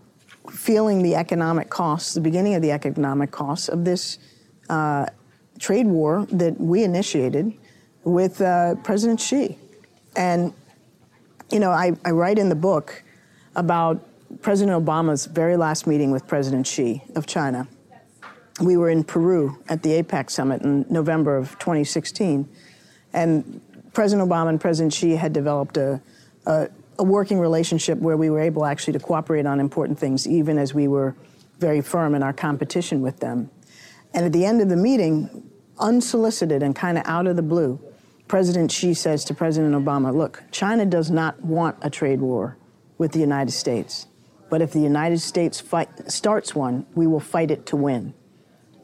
feeling 0.49 1.03
the 1.03 1.15
economic 1.15 1.69
costs, 1.69 2.13
the 2.13 2.21
beginning 2.21 2.55
of 2.55 2.61
the 2.61 2.71
economic 2.71 3.31
costs 3.31 3.67
of 3.67 3.83
this 3.83 4.17
uh, 4.69 5.05
trade 5.59 5.85
war 5.85 6.25
that 6.31 6.57
we 6.61 6.85
initiated 6.85 7.51
with 8.05 8.39
uh, 8.39 8.75
President 8.85 9.19
Xi. 9.19 9.57
And 10.15 10.53
you 11.51 11.59
know, 11.59 11.71
I, 11.71 11.91
I 12.05 12.11
write 12.11 12.39
in 12.39 12.47
the 12.47 12.55
book 12.55 13.03
about 13.57 13.99
President 14.41 14.81
Obama's 14.81 15.25
very 15.25 15.57
last 15.57 15.87
meeting 15.87 16.09
with 16.09 16.25
President 16.25 16.65
Xi 16.65 17.03
of 17.17 17.27
China. 17.27 17.67
We 18.61 18.77
were 18.77 18.89
in 18.89 19.03
Peru 19.03 19.61
at 19.67 19.83
the 19.83 20.01
APEC 20.01 20.31
summit 20.31 20.61
in 20.61 20.85
November 20.89 21.35
of 21.35 21.59
2016, 21.59 22.47
and 23.11 23.61
President 23.93 24.29
Obama 24.29 24.49
and 24.49 24.61
President 24.61 24.93
Xi 24.93 25.11
had 25.11 25.33
developed 25.33 25.77
a, 25.77 26.01
a, 26.45 26.69
a 26.97 27.03
working 27.03 27.39
relationship 27.39 27.97
where 27.99 28.17
we 28.17 28.29
were 28.29 28.39
able 28.39 28.65
actually 28.65 28.93
to 28.93 28.99
cooperate 28.99 29.45
on 29.45 29.59
important 29.59 29.99
things, 29.99 30.27
even 30.27 30.57
as 30.57 30.73
we 30.73 30.87
were 30.87 31.15
very 31.59 31.81
firm 31.81 32.15
in 32.15 32.23
our 32.23 32.33
competition 32.33 33.01
with 33.01 33.19
them. 33.19 33.49
And 34.13 34.25
at 34.25 34.33
the 34.33 34.45
end 34.45 34.61
of 34.61 34.69
the 34.69 34.75
meeting, 34.75 35.49
unsolicited 35.77 36.63
and 36.63 36.75
kind 36.75 36.97
of 36.97 37.05
out 37.05 37.27
of 37.27 37.35
the 37.35 37.41
blue, 37.41 37.79
President 38.27 38.71
Xi 38.71 38.93
says 38.93 39.25
to 39.25 39.33
President 39.33 39.73
Obama, 39.73 40.13
Look, 40.13 40.43
China 40.51 40.85
does 40.85 41.09
not 41.09 41.41
want 41.43 41.77
a 41.81 41.89
trade 41.89 42.21
war 42.21 42.57
with 42.97 43.11
the 43.11 43.19
United 43.19 43.51
States. 43.51 44.07
But 44.49 44.61
if 44.61 44.71
the 44.71 44.79
United 44.79 45.19
States 45.19 45.59
fight, 45.59 45.89
starts 46.11 46.55
one, 46.55 46.85
we 46.95 47.07
will 47.07 47.19
fight 47.19 47.51
it 47.51 47.65
to 47.67 47.75
win. 47.75 48.13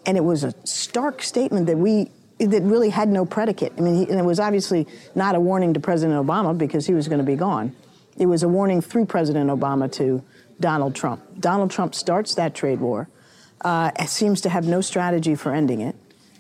And 0.06 0.18
it 0.18 0.24
was 0.24 0.44
a 0.44 0.54
stark 0.66 1.24
statement 1.24 1.66
that 1.66 1.78
we 1.78 2.12
that 2.40 2.62
really 2.64 2.90
had 2.90 3.10
no 3.10 3.26
predicate. 3.26 3.74
I 3.78 3.82
mean, 3.82 3.96
he, 3.96 4.10
and 4.10 4.20
it 4.20 4.26
was 4.26 4.40
obviously 4.40 4.88
not 5.14 5.36
a 5.36 5.40
warning 5.40 5.74
to 5.74 5.80
President 5.80 6.26
Obama 6.26 6.58
because 6.58 6.86
he 6.86 6.94
was 6.94 7.08
going 7.08 7.20
to 7.20 7.26
be 7.26 7.36
gone. 7.36 7.76
It 8.18 8.26
was 8.26 8.44
a 8.44 8.48
warning 8.48 8.82
through 8.82 9.06
President 9.06 9.50
Obama 9.50 9.92
to 9.94 10.24
Donald 10.60 10.96
Trump. 10.96 11.22
Donald 11.40 11.72
Trump 11.72 11.96
starts 11.96 12.36
that 12.36 12.56
trade 12.56 12.80
war, 12.80 13.10
uh, 13.62 13.92
seems 14.06 14.42
to 14.42 14.50
have 14.50 14.66
no 14.66 14.82
strategy 14.82 15.36
for 15.36 15.54
ending 15.54 15.82
it, 15.82 15.96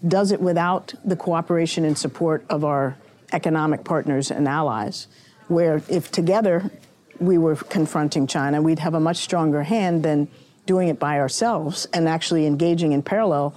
does 0.08 0.32
it 0.32 0.42
without 0.42 0.94
the 1.04 1.16
cooperation 1.16 1.86
and 1.86 1.98
support 1.98 2.46
of 2.50 2.64
our 2.64 2.98
economic 3.34 3.84
partners 3.84 4.32
and 4.32 4.48
allies, 4.48 5.08
where 5.48 5.82
if 5.90 6.12
together 6.12 6.70
we 7.20 7.38
were 7.38 7.56
confronting 7.56 8.28
China, 8.28 8.62
we'd 8.62 8.80
have 8.80 8.94
a 8.94 9.00
much 9.00 9.18
stronger 9.18 9.64
hand 9.64 10.04
than 10.04 10.28
doing 10.66 10.88
it 10.88 11.00
by 11.00 11.20
ourselves 11.20 11.88
and 11.94 12.08
actually 12.08 12.46
engaging 12.46 12.92
in 12.92 13.02
parallel 13.02 13.56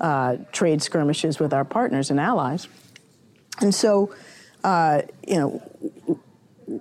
uh, 0.00 0.36
trade 0.52 0.82
skirmishes 0.82 1.38
with 1.38 1.52
our 1.52 1.64
partners 1.64 2.10
and 2.10 2.20
allies. 2.20 2.68
And 3.60 3.74
so, 3.74 4.14
uh, 4.64 5.02
you 5.26 5.36
know, 5.36 5.62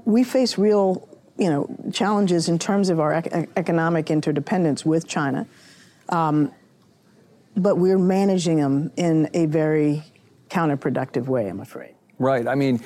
we 0.06 0.24
face 0.24 0.58
real, 0.58 1.08
you 1.38 1.50
know, 1.50 1.70
challenges 1.92 2.50
in 2.50 2.60
terms 2.60 2.90
of 2.90 3.00
our 3.00 3.14
ec- 3.14 3.50
economic 3.56 4.12
interdependence 4.12 4.86
with 4.86 5.08
China, 5.08 5.48
um, 6.10 6.52
but 7.56 7.78
we're 7.78 7.98
managing 7.98 8.58
them 8.58 8.92
in 8.98 9.30
a 9.34 9.46
very 9.48 10.04
counterproductive 10.50 11.26
way, 11.26 11.48
I'm 11.48 11.60
afraid. 11.60 11.96
Right. 12.20 12.48
I 12.48 12.56
mean, 12.56 12.82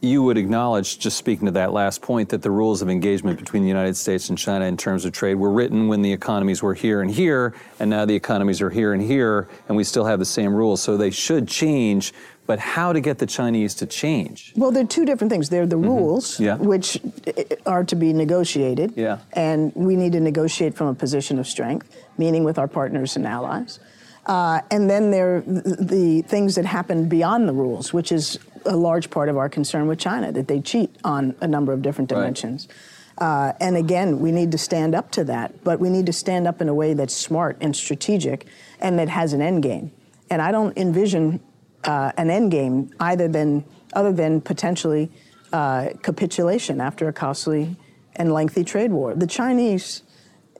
you 0.00 0.22
would 0.22 0.36
acknowledge, 0.36 0.98
just 0.98 1.16
speaking 1.16 1.46
to 1.46 1.52
that 1.52 1.72
last 1.72 2.02
point, 2.02 2.28
that 2.28 2.42
the 2.42 2.50
rules 2.50 2.82
of 2.82 2.88
engagement 2.90 3.38
between 3.38 3.62
the 3.62 3.68
United 3.68 3.96
States 3.96 4.28
and 4.28 4.36
China 4.36 4.66
in 4.66 4.76
terms 4.76 5.04
of 5.06 5.12
trade 5.12 5.36
were 5.36 5.50
written 5.50 5.88
when 5.88 6.02
the 6.02 6.12
economies 6.12 6.62
were 6.62 6.74
here 6.74 7.00
and 7.00 7.10
here, 7.10 7.54
and 7.80 7.88
now 7.88 8.04
the 8.04 8.14
economies 8.14 8.60
are 8.60 8.68
here 8.70 8.92
and 8.92 9.02
here, 9.02 9.48
and 9.68 9.76
we 9.76 9.82
still 9.84 10.04
have 10.04 10.18
the 10.18 10.24
same 10.24 10.54
rules. 10.54 10.82
So 10.82 10.96
they 10.96 11.10
should 11.10 11.48
change. 11.48 12.12
But 12.46 12.60
how 12.60 12.92
to 12.92 13.00
get 13.00 13.18
the 13.18 13.26
Chinese 13.26 13.74
to 13.76 13.86
change? 13.86 14.52
Well, 14.54 14.70
they're 14.70 14.86
two 14.86 15.04
different 15.04 15.32
things. 15.32 15.48
They're 15.48 15.66
the 15.66 15.76
rules, 15.76 16.34
Mm-hmm. 16.36 16.44
Yeah. 16.44 16.54
which 16.56 17.00
are 17.66 17.82
to 17.82 17.96
be 17.96 18.12
negotiated. 18.12 18.92
Yeah. 18.94 19.18
And 19.32 19.72
we 19.74 19.96
need 19.96 20.12
to 20.12 20.20
negotiate 20.20 20.74
from 20.74 20.86
a 20.86 20.94
position 20.94 21.40
of 21.40 21.48
strength, 21.48 21.96
meaning 22.18 22.44
with 22.44 22.56
our 22.56 22.68
partners 22.68 23.16
and 23.16 23.26
allies. 23.26 23.80
Uh, 24.26 24.60
and 24.70 24.88
then 24.88 25.10
there 25.10 25.38
are 25.38 25.40
the 25.40 26.22
things 26.28 26.54
that 26.54 26.64
happen 26.66 27.08
beyond 27.08 27.48
the 27.48 27.52
rules, 27.52 27.92
which 27.92 28.12
is 28.12 28.38
a 28.66 28.76
large 28.76 29.10
part 29.10 29.28
of 29.28 29.36
our 29.36 29.48
concern 29.48 29.86
with 29.86 29.98
China, 29.98 30.32
that 30.32 30.48
they 30.48 30.60
cheat 30.60 30.94
on 31.04 31.34
a 31.40 31.46
number 31.46 31.72
of 31.72 31.82
different 31.82 32.10
Right. 32.10 32.18
dimensions. 32.18 32.68
Uh, 33.18 33.52
and 33.60 33.76
again, 33.76 34.20
we 34.20 34.30
need 34.30 34.52
to 34.52 34.58
stand 34.58 34.94
up 34.94 35.10
to 35.12 35.24
that, 35.24 35.64
but 35.64 35.80
we 35.80 35.88
need 35.88 36.04
to 36.06 36.12
stand 36.12 36.46
up 36.46 36.60
in 36.60 36.68
a 36.68 36.74
way 36.74 36.92
that's 36.92 37.16
smart 37.16 37.56
and 37.60 37.74
strategic 37.74 38.46
and 38.80 38.98
that 38.98 39.08
has 39.08 39.32
an 39.32 39.40
end 39.40 39.62
game. 39.62 39.90
And 40.28 40.42
I 40.42 40.52
don't 40.52 40.76
envision 40.76 41.40
uh, 41.84 42.12
an 42.18 42.30
end 42.30 42.50
game 42.50 42.90
either 43.00 43.28
than, 43.28 43.64
other 43.94 44.12
than 44.12 44.40
potentially 44.40 45.10
uh, 45.52 45.90
capitulation 46.02 46.80
after 46.80 47.08
a 47.08 47.12
costly 47.12 47.76
and 48.16 48.32
lengthy 48.32 48.64
trade 48.64 48.92
war. 48.92 49.14
The 49.14 49.26
Chinese, 49.26 50.02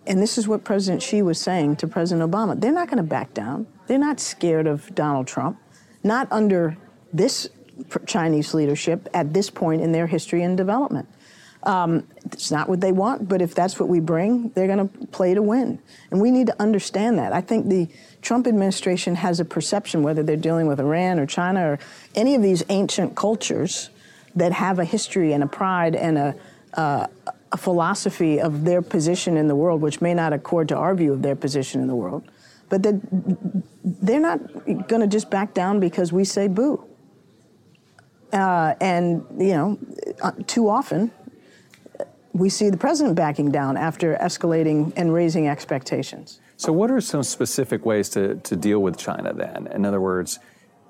and 0.07 0.23
this 0.23 0.39
is 0.39 0.49
what 0.49 0.65
President 0.65 1.03
Xi 1.03 1.21
was 1.21 1.39
saying 1.39 1.77
to 1.77 1.87
President 1.87 2.31
Obama, 2.31 2.59
they're 2.59 2.73
not 2.73 2.89
going 2.89 2.99
to 2.99 3.03
back 3.03 3.35
down. 3.35 3.67
They're 3.87 3.99
not 3.99 4.19
scared 4.21 4.67
of 4.67 4.95
Donald 4.95 5.27
Trump, 5.27 5.59
not 6.03 6.29
under 6.31 6.77
this 7.13 7.49
Chinese 8.07 8.55
leadership 8.55 9.09
at 9.15 9.33
this 9.33 9.51
point 9.51 9.83
in 9.83 9.93
their 9.93 10.07
history 10.07 10.43
and 10.43 10.57
development. 10.57 11.09
Um, 11.63 12.07
it's 12.27 12.53
not 12.53 12.69
what 12.69 12.81
they 12.81 12.93
want, 12.93 13.29
but 13.29 13.43
if 13.43 13.55
that's 13.55 13.81
what 13.81 13.89
we 13.89 13.99
bring, 13.99 14.51
they're 14.51 14.69
going 14.69 14.89
to 14.89 15.07
play 15.09 15.35
to 15.35 15.43
win. 15.43 15.81
And 16.11 16.21
we 16.21 16.31
need 16.31 16.47
to 16.47 16.63
understand 16.63 17.19
that. 17.19 17.33
I 17.33 17.41
think 17.41 17.69
the 17.69 17.89
Trump 18.23 18.47
administration 18.47 19.17
has 19.17 19.41
a 19.41 19.45
perception, 19.45 20.05
whether 20.05 20.23
they're 20.23 20.37
dealing 20.37 20.69
with 20.69 20.79
Iran 20.79 21.19
or 21.19 21.27
China 21.27 21.73
or 21.73 21.79
any 22.15 22.37
of 22.37 22.43
these 22.43 22.63
ancient 22.69 23.17
cultures 23.17 23.91
that 24.37 24.53
have 24.53 24.79
a 24.79 24.85
history 24.85 25.33
and 25.33 25.43
a 25.43 25.47
pride 25.49 25.97
and 25.97 26.19
a, 26.19 26.37
uh, 26.75 27.07
a 27.51 27.57
philosophy 27.57 28.41
of 28.41 28.65
their 28.65 28.83
position 28.83 29.37
in 29.37 29.49
the 29.49 29.57
world, 29.57 29.81
which 29.81 30.01
may 30.01 30.15
not 30.15 30.33
accord 30.33 30.69
to 30.69 30.77
our 30.77 30.95
view 30.95 31.13
of 31.13 31.23
their 31.23 31.35
position 31.35 31.81
in 31.81 31.89
the 31.89 31.97
world, 31.97 32.23
but 32.69 32.83
that 32.85 33.01
they're 33.83 34.21
not 34.21 34.39
going 34.87 35.01
to 35.01 35.07
just 35.09 35.31
back 35.31 35.53
down 35.53 35.81
because 35.81 36.13
we 36.13 36.25
say 36.25 36.47
boo. 36.47 36.85
Uh, 38.33 38.75
and, 38.81 39.25
you 39.39 39.55
know, 39.55 39.79
uh, 40.23 40.33
too 40.47 40.69
often, 40.69 41.11
we 42.33 42.49
see 42.49 42.71
the 42.71 42.77
president 42.77 43.15
backing 43.15 43.51
down 43.51 43.77
after 43.77 44.17
escalating 44.17 44.93
and 44.97 45.13
raising 45.13 45.49
expectations. 45.49 46.41
So, 46.57 46.73
what 46.73 46.91
are 46.91 47.01
some 47.01 47.23
specific 47.23 47.87
ways 47.87 48.09
to, 48.11 48.37
to 48.37 48.57
deal 48.57 48.81
with 48.81 48.99
China 48.99 49.33
then? 49.33 49.69
In 49.69 49.85
other 49.85 50.01
words, 50.01 50.39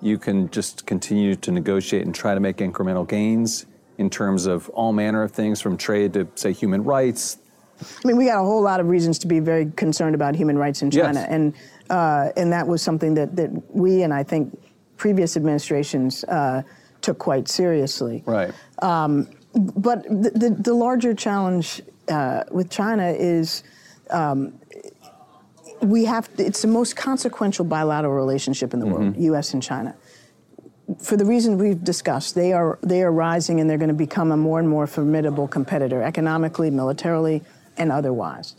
you 0.00 0.18
can 0.18 0.50
just 0.50 0.86
continue 0.86 1.36
to 1.36 1.50
negotiate 1.50 2.04
and 2.04 2.14
try 2.14 2.34
to 2.34 2.40
make 2.40 2.56
incremental 2.58 3.06
gains 3.06 3.66
in 3.98 4.10
terms 4.10 4.46
of 4.46 4.68
all 4.70 4.92
manner 4.92 5.22
of 5.22 5.32
things 5.32 5.60
from 5.60 5.76
trade 5.76 6.12
to, 6.14 6.28
say, 6.34 6.52
human 6.52 6.84
rights. 6.84 7.38
I 7.82 8.08
mean, 8.08 8.16
we 8.16 8.26
got 8.26 8.40
a 8.40 8.44
whole 8.44 8.62
lot 8.62 8.80
of 8.80 8.88
reasons 8.88 9.18
to 9.20 9.26
be 9.26 9.38
very 9.40 9.70
concerned 9.76 10.14
about 10.14 10.34
human 10.34 10.56
rights 10.56 10.82
in 10.82 10.90
China, 10.90 11.20
Yes. 11.20 11.28
and 11.28 11.54
uh, 11.90 12.30
and 12.36 12.52
that 12.52 12.66
was 12.66 12.82
something 12.82 13.14
that, 13.14 13.36
that 13.36 13.50
we 13.74 14.02
and 14.02 14.12
I 14.12 14.22
think 14.22 14.58
previous 14.96 15.36
administrations 15.36 16.24
uh, 16.24 16.62
took 17.06 17.18
quite 17.18 17.48
seriously. 17.48 18.22
Right. 18.26 18.52
But 19.56 20.02
the, 20.02 20.30
the, 20.34 20.50
the 20.50 20.74
larger 20.74 21.14
challenge 21.14 21.80
uh, 22.08 22.42
with 22.50 22.68
China 22.68 23.08
is 23.08 23.62
um, 24.10 24.58
we 25.80 26.04
have 26.04 26.28
it's 26.36 26.62
the 26.62 26.68
most 26.68 26.94
consequential 26.96 27.64
bilateral 27.64 28.12
relationship 28.12 28.74
in 28.74 28.80
the 28.80 28.86
world, 28.86 29.16
U.S. 29.16 29.54
and 29.54 29.62
China. 29.62 29.96
For 31.02 31.16
the 31.16 31.24
reason 31.24 31.58
we've 31.58 31.82
discussed, 31.82 32.34
they 32.34 32.52
are 32.52 32.78
they 32.82 33.02
are 33.02 33.10
rising 33.10 33.60
and 33.60 33.68
they're 33.68 33.78
going 33.78 33.88
to 33.88 33.94
become 33.94 34.30
a 34.30 34.36
more 34.36 34.58
and 34.58 34.68
more 34.68 34.86
formidable 34.86 35.48
competitor, 35.48 36.02
economically, 36.02 36.70
militarily, 36.70 37.42
and 37.78 37.90
otherwise. 37.90 38.56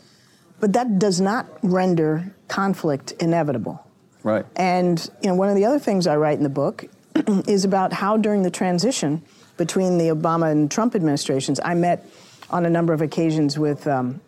But 0.58 0.72
that 0.72 0.98
does 0.98 1.20
not 1.20 1.46
render 1.62 2.34
conflict 2.48 3.12
inevitable. 3.20 3.84
Right. 4.24 4.44
And 4.56 4.98
you 5.22 5.28
know, 5.28 5.36
one 5.36 5.48
of 5.48 5.54
the 5.54 5.64
other 5.64 5.78
things 5.78 6.06
I 6.06 6.16
write 6.16 6.38
in 6.38 6.42
the 6.42 6.50
book 6.50 6.86
is 7.46 7.64
about 7.64 7.92
how 7.92 8.16
during 8.16 8.42
the 8.42 8.50
transition 8.50 9.22
between 9.56 9.98
the 9.98 10.08
Obama 10.08 10.50
and 10.50 10.70
Trump 10.70 10.94
administrations, 10.94 11.60
I 11.64 11.74
met 11.74 12.06
on 12.50 12.64
a 12.64 12.70
number 12.70 12.92
of 12.92 13.02
occasions 13.02 13.58
with 13.58 13.86
um, 13.86 14.20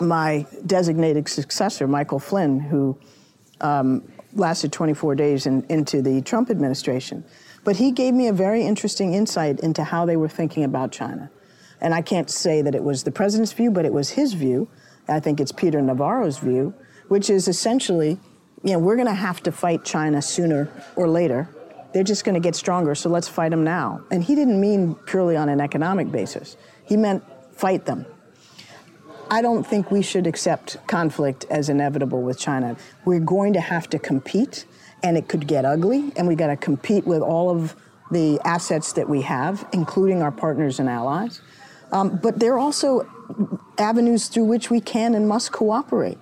my 0.00 0.46
designated 0.66 1.28
successor, 1.28 1.86
Michael 1.86 2.18
Flynn, 2.18 2.60
who 2.60 2.98
um, 3.60 4.02
lasted 4.34 4.72
24 4.72 5.14
days 5.14 5.46
in, 5.46 5.64
into 5.68 6.02
the 6.02 6.22
Trump 6.22 6.50
administration. 6.50 7.24
But 7.64 7.76
he 7.76 7.90
gave 7.90 8.14
me 8.14 8.28
a 8.28 8.32
very 8.32 8.62
interesting 8.62 9.14
insight 9.14 9.60
into 9.60 9.84
how 9.84 10.06
they 10.06 10.16
were 10.16 10.28
thinking 10.28 10.64
about 10.64 10.92
China. 10.92 11.30
And 11.80 11.94
I 11.94 12.02
can't 12.02 12.30
say 12.30 12.62
that 12.62 12.74
it 12.74 12.82
was 12.82 13.04
the 13.04 13.10
president's 13.10 13.52
view, 13.52 13.70
but 13.70 13.84
it 13.84 13.92
was 13.92 14.10
his 14.10 14.32
view. 14.32 14.68
I 15.08 15.20
think 15.20 15.40
it's 15.40 15.52
Peter 15.52 15.80
Navarro's 15.82 16.38
view, 16.38 16.74
which 17.08 17.28
is 17.28 17.48
essentially, 17.48 18.18
you 18.62 18.72
know, 18.72 18.78
we're 18.78 18.96
going 18.96 19.08
to 19.08 19.14
have 19.14 19.42
to 19.42 19.52
fight 19.52 19.84
China 19.84 20.22
sooner 20.22 20.70
or 20.96 21.08
later. 21.08 21.48
They're 21.92 22.04
just 22.04 22.24
going 22.24 22.34
to 22.34 22.40
get 22.40 22.54
stronger, 22.54 22.94
so 22.94 23.08
let's 23.08 23.28
fight 23.28 23.50
them 23.50 23.64
now. 23.64 24.02
And 24.10 24.22
he 24.22 24.34
didn't 24.34 24.60
mean 24.60 24.94
purely 25.06 25.36
on 25.36 25.48
an 25.48 25.60
economic 25.60 26.10
basis. 26.12 26.56
He 26.84 26.96
meant 26.96 27.24
fight 27.52 27.84
them. 27.84 28.06
I 29.30 29.42
don't 29.42 29.64
think 29.64 29.90
we 29.90 30.02
should 30.02 30.26
accept 30.26 30.76
conflict 30.88 31.46
as 31.50 31.68
inevitable 31.68 32.22
with 32.22 32.38
China. 32.38 32.76
We're 33.04 33.20
going 33.20 33.52
to 33.52 33.60
have 33.60 33.88
to 33.90 33.98
compete, 33.98 34.64
and 35.02 35.16
it 35.16 35.28
could 35.28 35.46
get 35.46 35.64
ugly, 35.64 36.12
and 36.16 36.26
we've 36.26 36.38
got 36.38 36.48
to 36.48 36.56
compete 36.56 37.06
with 37.06 37.22
all 37.22 37.50
of 37.50 37.76
the 38.10 38.40
assets 38.44 38.92
that 38.94 39.08
we 39.08 39.22
have, 39.22 39.66
including 39.72 40.20
our 40.20 40.32
partners 40.32 40.80
and 40.80 40.88
allies. 40.88 41.40
Um, 41.92 42.18
but 42.22 42.40
there 42.40 42.54
are 42.54 42.58
also 42.58 43.08
avenues 43.78 44.28
through 44.28 44.44
which 44.44 44.70
we 44.70 44.80
can 44.80 45.14
and 45.14 45.28
must 45.28 45.52
cooperate. 45.52 46.18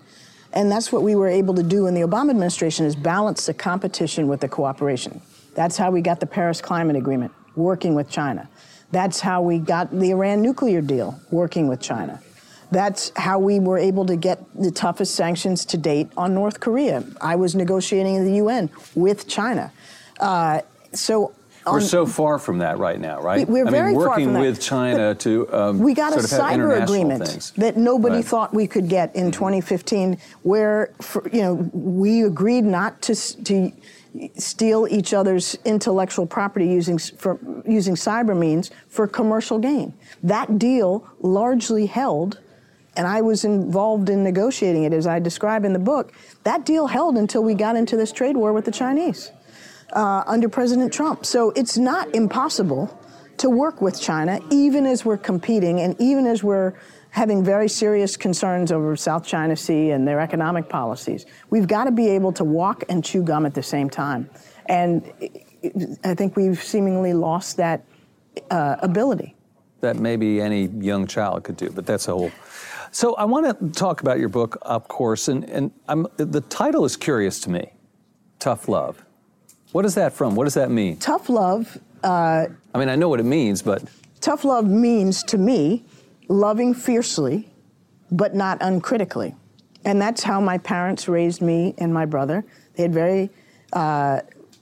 And 0.53 0.71
that's 0.71 0.93
what 0.93 1.03
we 1.03 1.15
were 1.15 1.29
able 1.29 1.55
to 1.55 1.63
do 1.63 1.87
in 1.87 1.95
the 1.95 2.01
Obama 2.01 2.31
administration 2.31 2.87
is 2.87 2.97
balance 2.97 3.47
the 3.47 3.55
competition 3.55 4.29
with 4.29 4.41
the 4.41 4.49
cooperation. 4.49 5.21
That's 5.59 5.77
how 5.77 5.91
we 5.91 6.03
got 6.03 6.21
the 6.21 6.27
Paris 6.27 6.61
Climate 6.61 6.95
Agreement, 6.95 7.33
working 7.57 7.97
with 7.97 8.09
China. 8.09 8.49
That's 8.93 9.19
how 9.19 9.43
we 9.43 9.59
got 9.59 9.91
the 9.91 10.12
Iran 10.12 10.41
nuclear 10.41 10.81
deal, 10.81 11.19
working 11.33 11.67
with 11.67 11.81
China. 11.81 12.23
That's 12.71 13.11
how 13.17 13.41
we 13.41 13.59
were 13.59 13.77
able 13.77 14.07
to 14.07 14.15
get 14.15 14.38
the 14.55 14.71
toughest 14.71 15.17
sanctions 15.17 15.65
to 15.65 15.77
date 15.77 16.11
on 16.17 16.33
North 16.33 16.61
Korea. 16.61 17.03
I 17.21 17.35
was 17.35 17.57
negotiating 17.57 18.15
in 18.15 18.25
the 18.25 18.35
UN 18.35 18.71
with 18.95 19.27
China. 19.27 19.73
Uh, 20.21 20.61
so 20.93 21.33
we're 21.67 21.81
so 21.81 22.07
far 22.07 22.38
from 22.38 22.59
that 22.59 22.79
right 22.79 23.00
now, 23.00 23.21
right? 23.21 23.47
We, 23.49 23.61
are 23.61 23.67
I 23.67 23.71
very 23.71 23.93
mean, 23.93 24.00
far 24.00 24.11
working 24.11 24.33
from 24.33 24.41
with 24.41 24.61
China 24.61 25.15
to 25.17 25.53
um, 25.53 25.79
we 25.81 25.93
got 25.93 26.12
a 26.12 26.19
cyber 26.19 26.81
agreement 26.81 27.27
things. 27.27 27.50
that 27.53 27.77
nobody 27.77 28.17
right. 28.17 28.25
thought 28.25 28.55
we 28.55 28.69
could 28.69 28.88
get 28.88 29.15
in 29.17 29.33
2015, 29.33 30.19
where 30.45 30.95
for, 31.00 31.29
you 31.33 31.43
know 31.43 31.55
we 31.73 32.23
agreed 32.23 32.65
not 32.65 33.03
to 33.03 33.15
to 33.45 33.73
steal 34.37 34.87
each 34.91 35.12
other's 35.15 35.57
intellectual 35.65 36.27
property 36.27 36.67
using 36.67 36.99
for, 36.99 37.38
using 37.67 37.95
cyber 37.95 38.37
means 38.37 38.71
for 38.88 39.07
commercial 39.07 39.59
gain. 39.59 39.95
That 40.23 40.59
deal 40.59 41.07
largely 41.21 41.87
held 41.87 42.38
and 42.99 43.07
I 43.07 43.21
was 43.21 43.45
involved 43.45 44.11
in 44.11 44.25
negotiating 44.25 44.83
it, 44.83 44.93
as 44.93 45.07
I 45.07 45.21
describe 45.21 45.65
in 45.65 45.73
the 45.73 45.79
book. 45.79 46.12
That 46.43 46.67
deal 46.67 46.88
held 46.88 47.17
until 47.17 47.45
we 47.45 47.55
got 47.55 47.77
into 47.77 47.97
this 47.97 48.11
trade 48.11 48.37
war 48.37 48.53
with 48.53 48.65
the 48.65 48.73
Chinese 48.73 49.31
uh, 49.93 50.25
under 50.27 50.49
President 50.49 50.93
Trump. 50.93 51.25
So 51.25 51.53
it's 51.53 51.79
not 51.79 52.12
impossible 52.12 52.99
to 53.38 53.49
work 53.49 53.81
with 53.81 54.00
China, 54.00 54.41
even 54.50 54.85
as 54.85 55.05
we're 55.05 55.17
competing 55.17 55.81
and 55.81 55.95
even 56.00 56.27
as 56.27 56.43
we're 56.43 56.75
having 57.19 57.45
very 57.45 57.69
serious 57.69 58.17
concerns 58.17 58.71
over 58.71 58.95
South 58.95 59.27
China 59.27 59.57
Sea 59.57 59.91
and 59.91 60.07
their 60.07 60.21
economic 60.21 60.69
policies. 60.69 61.27
We've 61.51 61.67
got 61.67 61.85
to 61.85 61.91
be 61.91 62.07
able 62.11 62.33
to 62.35 62.45
walk 62.45 62.85
and 62.89 63.05
chew 63.05 63.25
gum 63.25 63.45
at 63.45 63.55
the 63.55 63.63
same 63.63 63.91
time. 63.91 64.31
And 64.67 65.03
I 66.05 66.15
think 66.15 66.37
we've 66.37 66.63
seemingly 66.63 67.15
lost 67.15 67.57
that 67.57 67.85
uh, 68.53 68.77
ability. 68.83 69.35
That 69.81 69.97
maybe 69.97 70.41
any 70.41 70.67
young 70.67 71.09
child 71.09 71.43
could 71.43 71.57
do, 71.57 71.71
but 71.71 71.87
that's 71.87 72.07
a 72.07 72.13
whole 72.13 72.31
so 72.91 73.15
I 73.17 73.25
want 73.25 73.45
to 73.61 73.79
talk 73.79 74.01
about 74.01 74.19
your 74.19 74.31
book, 74.31 74.57
of 74.63 74.89
course, 74.89 75.29
and, 75.29 75.45
and 75.45 75.71
I'm, 75.89 76.07
the 76.17 76.41
title 76.41 76.87
is 76.87 76.97
curious 76.97 77.39
to 77.41 77.51
me 77.51 77.73
Tough 78.38 78.66
Love. 78.66 79.05
What 79.73 79.85
is 79.85 79.95
that 79.97 80.14
from? 80.14 80.35
What 80.35 80.45
does 80.45 80.55
that 80.55 80.71
mean? 80.71 80.97
Tough 80.97 81.29
love. 81.29 81.77
Uh, 82.03 82.47
I 82.75 82.79
mean, 82.79 82.88
I 82.88 82.97
know 82.97 83.11
what 83.11 83.21
it 83.21 83.27
means, 83.27 83.61
but. 83.61 83.83
Tough 84.21 84.45
love 84.45 84.66
means 84.66 85.23
to 85.25 85.37
me 85.37 85.85
loving 86.29 86.75
fiercely, 86.75 87.49
but 88.11 88.35
not 88.35 88.59
uncritically. 88.61 89.35
And 89.85 90.01
that's 90.01 90.23
how 90.23 90.41
my 90.41 90.59
parents 90.59 91.09
raised 91.09 91.41
me 91.41 91.75
and 91.79 91.93
my 91.93 92.05
brother. 92.05 92.45
They 92.75 92.83
had 92.83 92.93
very, 92.93 93.31
uh, 93.73 94.21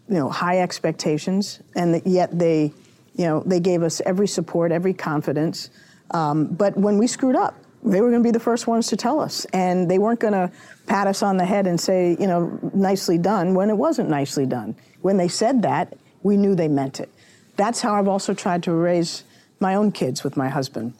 you 0.09 0.15
know, 0.15 0.31
high 0.31 0.61
expectations, 0.61 1.61
and 1.75 2.01
yet 2.05 2.37
they, 2.39 2.73
you 3.17 3.25
know, 3.25 3.43
they 3.45 3.61
gave 3.61 3.83
us 3.83 4.01
every 4.07 4.29
support, 4.29 4.73
every 4.73 4.95
confidence. 4.95 5.71
Um, 6.13 6.47
but 6.47 6.77
when 6.77 6.99
we 6.99 7.07
screwed 7.07 7.37
up, 7.37 7.57
they 7.83 8.01
were 8.01 8.11
going 8.11 8.23
to 8.23 8.27
be 8.27 8.33
the 8.33 8.41
first 8.41 8.67
ones 8.67 8.89
to 8.89 8.97
tell 8.97 9.21
us. 9.21 9.45
And 9.47 9.91
they 9.91 9.99
weren't 9.99 10.21
going 10.21 10.33
to 10.33 10.51
pat 10.87 11.07
us 11.07 11.23
on 11.23 11.37
the 11.37 11.45
head 11.45 11.67
and 11.67 11.81
say, 11.81 12.17
you 12.19 12.27
know, 12.27 12.59
nicely 12.75 13.19
done 13.19 13.55
when 13.55 13.71
it 13.71 13.77
wasn't 13.77 14.09
nicely 14.09 14.47
done. 14.47 14.77
When 15.03 15.17
they 15.17 15.29
said 15.29 15.63
that, 15.63 15.97
we 16.23 16.37
knew 16.37 16.55
they 16.55 16.69
meant 16.69 17.01
it. 17.01 17.11
That's 17.57 17.81
how 17.81 17.95
I've 17.95 18.09
also 18.09 18.35
tried 18.35 18.65
to 18.65 18.73
raise 18.73 19.25
my 19.61 19.75
own 19.75 19.93
kids 19.93 20.25
with 20.25 20.37
my 20.37 20.49
husband. 20.49 20.95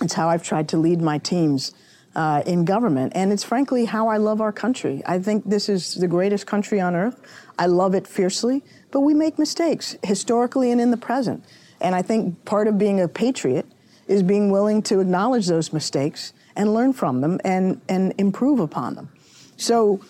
It's 0.00 0.14
how 0.14 0.28
I've 0.28 0.42
tried 0.42 0.68
to 0.70 0.78
lead 0.78 1.00
my 1.00 1.18
teams 1.18 1.72
uh, 2.14 2.42
in 2.46 2.64
government. 2.64 3.12
And 3.14 3.32
it's 3.32 3.44
frankly 3.44 3.84
how 3.84 4.08
I 4.08 4.16
love 4.16 4.40
our 4.40 4.52
country. 4.52 5.02
I 5.06 5.18
think 5.18 5.44
this 5.44 5.68
is 5.68 5.94
the 5.94 6.08
greatest 6.08 6.46
country 6.46 6.80
on 6.80 6.96
earth. 6.96 7.20
I 7.58 7.66
love 7.66 7.94
it 7.94 8.06
fiercely, 8.06 8.62
but 8.90 9.00
we 9.00 9.14
make 9.14 9.38
mistakes 9.38 9.96
historically 10.02 10.70
and 10.70 10.80
in 10.80 10.90
the 10.90 10.96
present. 10.96 11.44
And 11.80 11.94
I 11.94 12.02
think 12.02 12.44
part 12.44 12.66
of 12.66 12.78
being 12.78 13.00
a 13.00 13.08
patriot 13.08 13.66
is 14.08 14.22
being 14.22 14.50
willing 14.50 14.82
to 14.82 15.00
acknowledge 15.00 15.46
those 15.46 15.72
mistakes 15.72 16.32
and 16.56 16.74
learn 16.74 16.92
from 16.92 17.20
them 17.20 17.40
and, 17.44 17.80
and 17.88 18.14
improve 18.18 18.58
upon 18.58 18.94
them. 18.94 19.10
So 19.56 20.00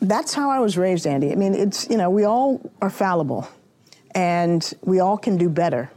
that's 0.00 0.34
how 0.34 0.50
I 0.50 0.60
was 0.60 0.76
raised, 0.76 1.06
Andy. 1.06 1.32
I 1.32 1.34
mean, 1.34 1.54
it's, 1.54 1.88
you 1.88 1.96
know, 1.96 2.10
we 2.10 2.24
all 2.24 2.60
are 2.80 2.90
fallible 2.90 3.48
and 4.14 4.72
we 4.82 5.00
all 5.00 5.16
can 5.18 5.36
do 5.36 5.48
better. 5.48 5.90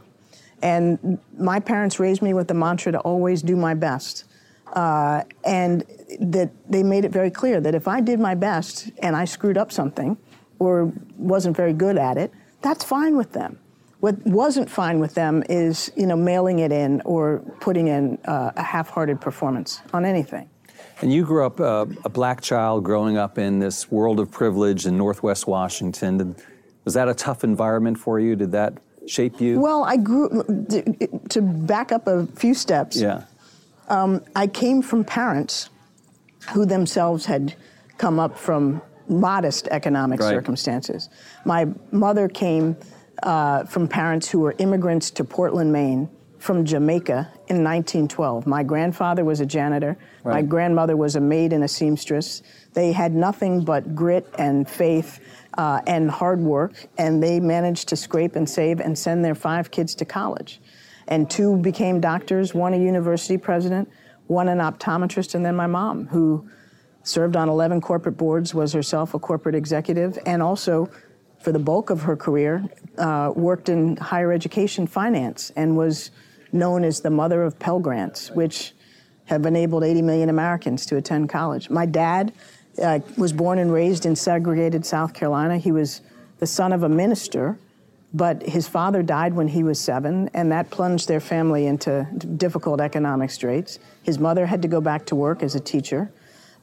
And 0.62 1.18
my 1.36 1.60
parents 1.60 1.98
raised 1.98 2.22
me 2.22 2.34
with 2.34 2.48
the 2.48 2.54
mantra 2.54 2.92
to 2.92 3.00
always 3.00 3.42
do 3.42 3.56
my 3.56 3.74
best. 3.74 4.24
Uh, 4.72 5.22
and 5.44 5.84
that 6.18 6.50
they 6.70 6.82
made 6.82 7.04
it 7.04 7.12
very 7.12 7.30
clear 7.30 7.60
that 7.60 7.74
if 7.74 7.86
I 7.86 8.00
did 8.00 8.18
my 8.18 8.34
best 8.34 8.90
and 9.00 9.14
I 9.14 9.26
screwed 9.26 9.58
up 9.58 9.70
something 9.70 10.16
or 10.58 10.90
wasn't 11.18 11.56
very 11.56 11.74
good 11.74 11.98
at 11.98 12.16
it, 12.16 12.32
that's 12.62 12.82
fine 12.82 13.16
with 13.16 13.32
them. 13.32 13.58
What 14.00 14.24
wasn't 14.26 14.70
fine 14.70 14.98
with 14.98 15.14
them 15.14 15.44
is, 15.48 15.92
you 15.94 16.06
know, 16.06 16.16
mailing 16.16 16.60
it 16.60 16.72
in 16.72 17.02
or 17.04 17.40
putting 17.60 17.88
in 17.88 18.18
uh, 18.24 18.52
a 18.56 18.62
half-hearted 18.62 19.20
performance 19.20 19.82
on 19.92 20.04
anything. 20.04 20.48
And 21.02 21.12
you 21.12 21.24
grew 21.24 21.44
up 21.44 21.60
uh, 21.60 21.86
a 22.04 22.08
black 22.08 22.40
child 22.40 22.84
growing 22.84 23.16
up 23.16 23.38
in 23.38 23.58
this 23.58 23.90
world 23.90 24.20
of 24.20 24.30
privilege 24.30 24.86
in 24.86 24.96
Northwest 24.96 25.46
Washington. 25.46 26.34
Was 26.84 26.94
that 26.94 27.08
a 27.08 27.14
tough 27.14 27.44
environment 27.44 27.98
for 27.98 28.18
you? 28.18 28.36
Did 28.36 28.52
that 28.52 28.78
shape 29.06 29.40
you? 29.40 29.60
Well, 29.60 29.84
I 29.84 29.96
grew, 29.96 30.42
to 31.28 31.42
back 31.42 31.92
up 31.92 32.06
a 32.06 32.26
few 32.36 32.54
steps, 32.54 33.00
yeah. 33.00 33.24
Um, 33.88 34.24
I 34.34 34.46
came 34.46 34.80
from 34.80 35.04
parents 35.04 35.68
who 36.52 36.64
themselves 36.64 37.26
had 37.26 37.54
come 37.98 38.18
up 38.18 38.38
from 38.38 38.80
modest 39.08 39.68
economic 39.68 40.20
right. 40.20 40.30
circumstances. 40.30 41.10
My 41.44 41.66
mother 41.90 42.28
came 42.28 42.76
uh, 43.22 43.64
from 43.64 43.88
parents 43.88 44.30
who 44.30 44.40
were 44.40 44.54
immigrants 44.58 45.10
to 45.12 45.24
Portland, 45.24 45.72
Maine 45.72 46.08
from 46.38 46.64
Jamaica 46.64 47.28
in 47.48 47.62
1912. 47.62 48.46
My 48.46 48.64
grandfather 48.64 49.24
was 49.24 49.40
a 49.40 49.46
janitor. 49.46 49.96
Right. 50.24 50.34
My 50.34 50.42
grandmother 50.42 50.96
was 50.96 51.14
a 51.14 51.20
maid 51.20 51.52
and 51.52 51.62
a 51.62 51.68
seamstress. 51.68 52.42
They 52.72 52.90
had 52.90 53.14
nothing 53.14 53.64
but 53.64 53.94
grit 53.94 54.26
and 54.38 54.68
faith 54.68 55.20
uh, 55.58 55.80
and 55.86 56.10
hard 56.10 56.40
work, 56.40 56.86
and 56.98 57.22
they 57.22 57.40
managed 57.40 57.88
to 57.88 57.96
scrape 57.96 58.36
and 58.36 58.48
save 58.48 58.80
and 58.80 58.98
send 58.98 59.24
their 59.24 59.34
five 59.34 59.70
kids 59.70 59.94
to 59.96 60.04
college. 60.04 60.60
And 61.08 61.28
two 61.28 61.56
became 61.56 62.00
doctors, 62.00 62.54
one 62.54 62.74
a 62.74 62.78
university 62.78 63.36
president, 63.36 63.90
one 64.26 64.48
an 64.48 64.58
optometrist, 64.58 65.34
and 65.34 65.44
then 65.44 65.56
my 65.56 65.66
mom, 65.66 66.06
who 66.06 66.48
served 67.02 67.36
on 67.36 67.48
11 67.48 67.80
corporate 67.80 68.16
boards, 68.16 68.54
was 68.54 68.72
herself 68.72 69.14
a 69.14 69.18
corporate 69.18 69.54
executive, 69.54 70.18
and 70.24 70.42
also 70.42 70.88
for 71.40 71.52
the 71.52 71.58
bulk 71.58 71.90
of 71.90 72.02
her 72.02 72.16
career, 72.16 72.64
uh, 72.98 73.32
worked 73.34 73.68
in 73.68 73.96
higher 73.96 74.32
education 74.32 74.86
finance 74.86 75.50
and 75.56 75.76
was 75.76 76.12
known 76.52 76.84
as 76.84 77.00
the 77.00 77.10
mother 77.10 77.42
of 77.42 77.58
Pell 77.58 77.80
Grants, 77.80 78.30
which 78.30 78.72
have 79.24 79.44
enabled 79.46 79.82
80 79.82 80.02
million 80.02 80.28
Americans 80.28 80.86
to 80.86 80.96
attend 80.96 81.28
college. 81.28 81.70
My 81.70 81.86
dad 81.86 82.32
uh, 82.80 83.00
was 83.16 83.32
born 83.32 83.58
and 83.58 83.72
raised 83.72 84.06
in 84.06 84.16
segregated 84.16 84.84
South 84.86 85.14
Carolina. 85.14 85.58
He 85.58 85.72
was 85.72 86.00
the 86.38 86.46
son 86.46 86.72
of 86.72 86.82
a 86.82 86.88
minister, 86.88 87.58
but 88.14 88.42
his 88.42 88.68
father 88.68 89.02
died 89.02 89.34
when 89.34 89.48
he 89.48 89.62
was 89.62 89.78
seven, 89.80 90.30
and 90.34 90.52
that 90.52 90.70
plunged 90.70 91.08
their 91.08 91.20
family 91.20 91.66
into 91.66 92.06
difficult 92.36 92.80
economic 92.80 93.30
straits. 93.30 93.78
His 94.02 94.18
mother 94.18 94.46
had 94.46 94.62
to 94.62 94.68
go 94.68 94.80
back 94.80 95.06
to 95.06 95.14
work 95.14 95.42
as 95.42 95.54
a 95.54 95.60
teacher. 95.60 96.12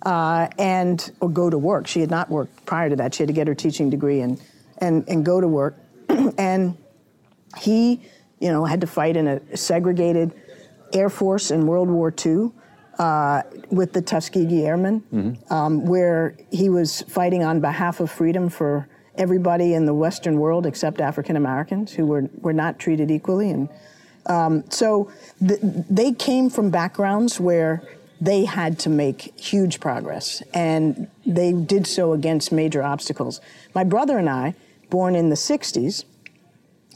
Uh, 0.02 0.48
and 0.58 1.12
or 1.20 1.28
go 1.28 1.50
to 1.50 1.58
work. 1.58 1.86
She 1.86 2.00
had 2.00 2.10
not 2.10 2.30
worked 2.30 2.66
prior 2.66 2.90
to 2.90 2.96
that. 2.96 3.14
She 3.14 3.24
had 3.24 3.28
to 3.28 3.34
get 3.34 3.48
her 3.48 3.54
teaching 3.54 3.90
degree 3.90 4.22
and 4.22 4.42
and, 4.78 5.04
and 5.10 5.26
go 5.26 5.42
to 5.42 5.48
work. 5.48 5.76
and 6.38 6.78
he, 7.58 8.02
you 8.40 8.50
know, 8.50 8.66
had 8.66 8.82
to 8.82 8.88
fight 8.88 9.18
in 9.18 9.28
a 9.28 9.58
segregated 9.58 10.34
Air 10.94 11.10
Force 11.10 11.52
in 11.52 11.68
World 11.68 11.90
War 11.90 12.14
II 12.26 12.52
uh, 13.00 13.44
with 13.72 13.94
the 13.94 14.02
Tuskegee 14.02 14.66
Airmen, 14.66 15.02
mm-hmm. 15.14 15.54
um, 15.54 15.86
where 15.86 16.36
he 16.52 16.70
was 16.70 17.02
fighting 17.04 17.44
on 17.44 17.62
behalf 17.62 18.02
of 18.02 18.12
freedom 18.12 18.50
for 18.50 18.88
everybody 19.16 19.74
in 19.74 19.86
the 19.86 19.94
Western 19.94 20.38
world 20.38 20.66
except 20.66 21.02
African 21.02 21.36
Americans 21.36 21.94
who 21.94 22.06
were, 22.06 22.30
were 22.42 22.54
not 22.54 22.78
treated 22.78 23.10
equally. 23.10 23.50
And 23.50 23.70
um, 24.26 24.70
so 24.70 25.12
th- 25.40 25.60
they 25.62 26.12
came 26.12 26.50
from 26.50 26.70
backgrounds 26.70 27.40
where 27.40 27.82
they 28.22 28.44
had 28.44 28.78
to 28.80 28.90
make 28.90 29.40
huge 29.40 29.80
progress, 29.80 30.44
and 30.54 31.08
they 31.26 31.54
did 31.54 31.88
so 31.88 32.12
against 32.12 32.52
major 32.52 32.84
obstacles. 32.84 33.40
My 33.74 33.86
brother 33.86 34.18
and 34.18 34.30
I, 34.30 34.56
born 34.90 35.16
in 35.16 35.30
the 35.30 35.38
60s, 35.38 36.04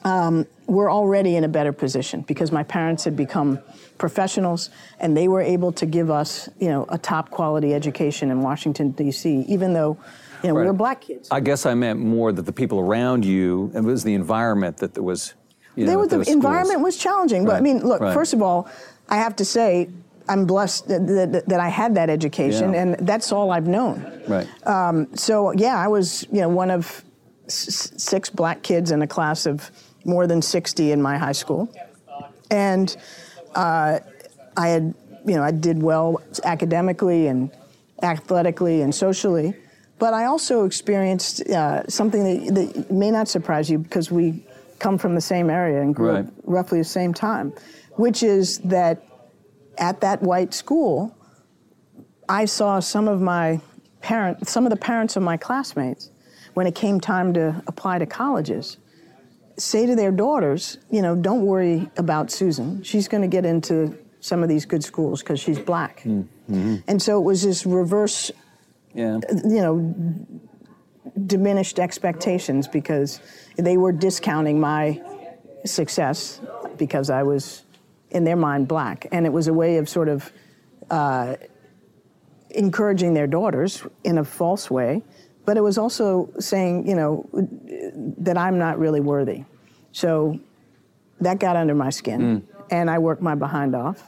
um, 0.04 0.46
were 0.68 0.90
already 0.90 1.36
in 1.36 1.44
a 1.44 1.48
better 1.48 1.74
position 1.74 2.22
because 2.22 2.52
my 2.52 2.64
parents 2.64 3.04
had 3.04 3.16
become 3.16 3.60
professionals 3.98 4.70
and 5.00 5.16
they 5.16 5.28
were 5.28 5.42
able 5.42 5.72
to 5.74 5.86
give 5.86 6.10
us, 6.10 6.50
you 6.60 6.70
know, 6.70 6.86
a 6.90 6.98
top 6.98 7.30
quality 7.30 7.74
education 7.74 8.32
in 8.32 8.42
Washington, 8.42 8.92
D.C., 8.92 9.46
even 9.48 9.74
though, 9.74 9.98
you 10.42 10.50
know, 10.50 10.56
right. 10.56 10.62
we 10.62 10.68
were 10.68 10.74
black 10.74 11.02
kids. 11.02 11.30
I 11.32 11.40
guess 11.40 11.66
I 11.66 11.74
meant 11.74 12.00
more 12.00 12.32
that 12.32 12.44
the 12.44 12.52
people 12.52 12.80
around 12.80 13.24
you, 13.26 13.72
it 13.74 13.82
was 13.82 14.04
the 14.04 14.14
environment 14.14 14.78
that 14.78 14.94
there 14.94 15.04
was, 15.04 15.34
you 15.76 15.86
know, 15.86 16.06
the 16.06 16.30
environment 16.30 16.82
was 16.82 16.98
challenging. 16.98 17.44
Right. 17.44 17.52
But 17.52 17.58
I 17.58 17.62
mean, 17.62 17.80
look, 17.80 18.02
right. 18.02 18.14
first 18.14 18.34
of 18.34 18.42
all, 18.42 18.70
I 19.10 19.18
have 19.18 19.36
to 19.38 19.46
say, 19.46 19.90
I'm 20.30 20.46
blessed 20.46 20.88
that, 20.88 21.06
that, 21.08 21.50
that 21.50 21.60
I 21.60 21.70
had 21.70 21.96
that 21.96 22.10
education, 22.10 22.74
yeah. 22.74 22.82
and 22.82 23.08
that's 23.08 23.32
all 23.32 23.52
I've 23.52 23.68
known. 23.68 24.22
Right. 24.28 24.48
Um, 24.66 25.14
so 25.16 25.52
yeah, 25.52 25.78
I 25.78 25.88
was 25.88 26.26
you 26.32 26.40
know 26.40 26.50
one 26.50 26.72
of 26.72 27.04
s- 27.48 27.92
six 27.98 28.30
black 28.30 28.64
kids 28.64 28.92
in 28.92 29.02
a 29.02 29.08
class 29.08 29.46
of 29.46 29.70
more 30.06 30.28
than 30.28 30.42
60 30.42 30.92
in 30.92 31.02
my 31.02 31.18
high 31.18 31.32
school, 31.32 31.74
and 32.52 32.96
uh, 33.56 34.00
I 34.58 34.68
had 34.68 34.94
you 35.26 35.36
know 35.36 35.44
I 35.44 35.52
did 35.52 35.82
well 35.82 36.22
academically 36.44 37.28
and 37.28 37.52
athletically 38.02 38.82
and 38.82 38.94
socially, 38.94 39.56
but 40.00 40.14
I 40.14 40.26
also 40.26 40.66
experienced 40.66 41.42
uh, 41.50 41.88
something 41.88 42.24
that, 42.24 42.56
that, 42.56 42.92
may 42.92 43.12
not 43.12 43.28
surprise 43.28 43.70
you 43.70 43.78
because 43.78 44.12
we 44.12 44.46
come 44.80 44.98
from 44.98 45.16
the 45.16 45.22
same 45.22 45.50
area 45.50 45.82
and 45.82 45.96
grew 45.96 46.12
right. 46.12 46.26
up 46.26 46.34
roughly 46.44 46.80
the 46.80 46.84
same 46.84 47.14
time, 47.14 47.54
which 47.94 48.22
is 48.22 48.60
that 48.60 49.02
at 49.78 50.02
that 50.02 50.22
white 50.22 50.54
school, 50.54 51.16
I 52.28 52.46
saw 52.46 52.80
some 52.80 53.08
of 53.08 53.22
my 53.22 53.62
parents, 54.02 54.52
some 54.52 54.66
of 54.66 54.70
the 54.70 54.78
parents 54.78 55.16
of 55.16 55.24
my 55.24 55.38
classmates, 55.38 56.10
when 56.54 56.68
it 56.68 56.76
came 56.76 57.00
time 57.00 57.34
to 57.34 57.64
apply 57.68 58.00
to 58.00 58.06
colleges, 58.06 58.78
say 59.58 59.86
to 59.86 59.96
their 59.96 60.12
daughters, 60.12 60.78
you 60.90 61.02
know, 61.02 61.16
don't 61.16 61.46
worry 61.46 61.90
about 61.98 62.32
Susan. 62.32 62.84
She's 62.84 63.08
going 63.08 63.22
to 63.22 63.28
get 63.28 63.46
into 63.46 63.98
some 64.20 64.42
of 64.42 64.50
these 64.50 64.66
good 64.66 64.84
schools 64.84 65.22
because 65.22 65.40
she's 65.40 65.60
black. 65.60 66.02
Mm-hmm. 66.04 66.78
And 66.88 67.02
so 67.02 67.20
it 67.20 67.24
was 67.24 67.44
this 67.44 67.66
reverse, 67.66 68.32
yeah. 68.94 69.20
you 69.44 69.62
know, 69.62 69.96
diminished 71.26 71.80
expectations 71.80 72.68
because 72.68 73.20
they 73.58 73.78
were 73.78 73.92
discounting 73.92 74.60
my 74.60 75.02
success 75.66 76.42
because 76.78 77.10
I 77.10 77.24
was 77.24 77.64
in 78.12 78.24
their 78.24 78.36
mind, 78.36 78.68
black. 78.68 79.08
And 79.12 79.26
it 79.26 79.34
was 79.34 79.48
a 79.48 79.54
way 79.54 79.78
of 79.78 79.90
sort 79.90 80.08
of 80.08 80.32
uh, 80.90 81.36
encouraging 82.52 83.14
their 83.14 83.28
daughters 83.28 83.86
in 84.04 84.18
a 84.18 84.24
false 84.24 84.70
way, 84.72 85.04
but 85.46 85.58
it 85.58 85.62
was 85.62 85.78
also 85.78 86.30
saying, 86.40 86.88
you 86.88 86.96
know, 86.96 87.28
that 88.20 88.38
I'm 88.38 88.58
not 88.58 88.80
really 88.80 89.00
worthy. 89.00 89.44
So 89.92 90.40
that 91.22 91.40
got 91.40 91.56
under 91.56 91.76
my 91.76 91.90
skin, 91.90 92.22
mm. 92.22 92.66
and 92.72 92.90
I 92.90 93.00
worked 93.00 93.22
my 93.22 93.36
behind 93.36 93.76
off. 93.76 94.04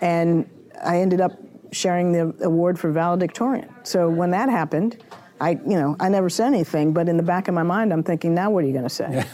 And 0.00 0.48
I 0.84 1.00
ended 1.00 1.20
up 1.20 1.32
sharing 1.72 2.12
the 2.12 2.34
award 2.44 2.78
for 2.78 2.90
valedictorian. 2.90 3.68
So 3.82 4.08
when 4.08 4.30
that 4.30 4.48
happened, 4.48 5.02
I, 5.40 5.50
you 5.50 5.78
know, 5.78 5.96
I 6.00 6.08
never 6.08 6.30
said 6.30 6.48
anything, 6.48 6.92
but 6.92 7.08
in 7.08 7.16
the 7.16 7.22
back 7.22 7.48
of 7.48 7.54
my 7.54 7.62
mind, 7.62 7.92
I'm 7.92 8.02
thinking, 8.02 8.34
now 8.34 8.50
what 8.50 8.64
are 8.64 8.66
you 8.66 8.72
going 8.72 8.84
to 8.84 8.90
say? 8.90 9.08
Yeah, 9.10 9.26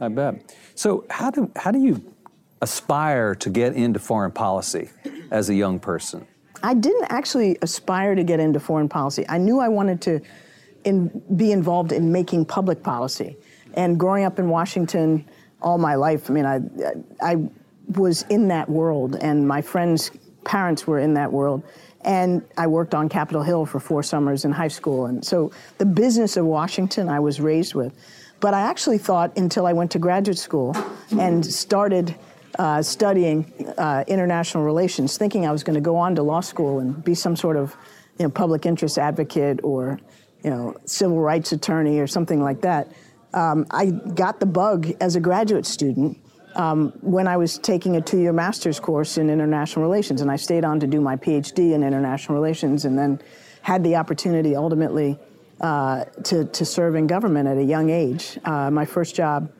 I 0.00 0.08
bet. 0.08 0.54
So 0.74 1.04
how 1.10 1.30
do 1.30 1.50
how 1.56 1.70
do 1.70 1.78
you 1.78 2.02
aspire 2.60 3.34
to 3.36 3.50
get 3.50 3.74
into 3.74 3.98
foreign 3.98 4.32
policy 4.32 4.90
as 5.30 5.50
a 5.50 5.54
young 5.54 5.80
person? 5.80 6.26
I 6.62 6.74
didn't 6.74 7.06
actually 7.10 7.58
aspire 7.62 8.14
to 8.14 8.24
get 8.24 8.40
into 8.40 8.60
foreign 8.60 8.88
policy. 8.88 9.24
I 9.28 9.38
knew 9.38 9.58
I 9.58 9.68
wanted 9.68 10.00
to 10.02 10.20
in, 10.84 11.22
be 11.36 11.52
involved 11.52 11.92
in 11.92 12.12
making 12.12 12.46
public 12.46 12.82
policy. 12.82 13.36
And 13.74 13.98
growing 13.98 14.24
up 14.24 14.38
in 14.38 14.48
Washington 14.48 15.28
all 15.60 15.78
my 15.78 15.94
life, 15.94 16.30
I 16.30 16.32
mean, 16.32 16.46
I, 16.46 16.60
I 17.20 17.36
was 17.96 18.22
in 18.28 18.48
that 18.48 18.68
world, 18.68 19.16
and 19.16 19.46
my 19.46 19.62
friends' 19.62 20.10
parents 20.44 20.86
were 20.86 20.98
in 20.98 21.14
that 21.14 21.32
world. 21.32 21.62
And 22.04 22.42
I 22.56 22.66
worked 22.66 22.94
on 22.94 23.08
Capitol 23.08 23.42
Hill 23.42 23.64
for 23.64 23.78
four 23.78 24.02
summers 24.02 24.44
in 24.44 24.50
high 24.50 24.68
school. 24.68 25.06
And 25.06 25.24
so 25.24 25.52
the 25.78 25.86
business 25.86 26.36
of 26.36 26.44
Washington 26.44 27.08
I 27.08 27.20
was 27.20 27.40
raised 27.40 27.74
with. 27.74 27.96
But 28.40 28.54
I 28.54 28.62
actually 28.62 28.98
thought 28.98 29.36
until 29.36 29.66
I 29.66 29.72
went 29.72 29.92
to 29.92 30.00
graduate 30.00 30.36
school 30.38 30.76
and 31.16 31.46
started 31.46 32.16
uh, 32.58 32.82
studying 32.82 33.44
uh, 33.78 34.04
international 34.06 34.64
relations, 34.64 35.16
thinking 35.16 35.46
I 35.46 35.52
was 35.52 35.62
going 35.62 35.74
to 35.74 35.80
go 35.80 35.96
on 35.96 36.14
to 36.16 36.22
law 36.22 36.40
school 36.40 36.80
and 36.80 37.02
be 37.02 37.14
some 37.14 37.36
sort 37.36 37.56
of 37.56 37.76
you 38.18 38.24
know, 38.24 38.30
public 38.30 38.66
interest 38.66 38.98
advocate 38.98 39.60
or 39.62 39.98
you 40.44 40.50
know, 40.50 40.76
civil 40.84 41.20
rights 41.20 41.52
attorney 41.52 41.98
or 41.98 42.06
something 42.06 42.42
like 42.42 42.60
that. 42.62 42.88
Um, 43.32 43.66
I 43.70 43.86
got 43.86 44.40
the 44.40 44.46
bug 44.46 44.92
as 45.00 45.16
a 45.16 45.20
graduate 45.20 45.64
student 45.64 46.18
um, 46.54 46.92
when 47.00 47.26
I 47.26 47.36
was 47.36 47.58
taking 47.58 47.96
a 47.96 48.00
two-year 48.00 48.32
master's 48.32 48.78
course 48.78 49.16
in 49.16 49.30
international 49.30 49.82
relations, 49.82 50.20
and 50.20 50.30
I 50.30 50.36
stayed 50.36 50.64
on 50.64 50.80
to 50.80 50.86
do 50.86 51.00
my 51.00 51.16
PhD 51.16 51.72
in 51.72 51.82
international 51.82 52.34
relations, 52.34 52.84
and 52.84 52.98
then 52.98 53.20
had 53.62 53.82
the 53.84 53.96
opportunity 53.96 54.54
ultimately 54.54 55.18
uh, 55.60 56.04
to, 56.24 56.44
to 56.44 56.64
serve 56.64 56.94
in 56.94 57.06
government 57.06 57.48
at 57.48 57.56
a 57.56 57.62
young 57.62 57.88
age. 57.88 58.38
Uh, 58.44 58.70
my 58.70 58.84
first 58.84 59.14
job 59.14 59.50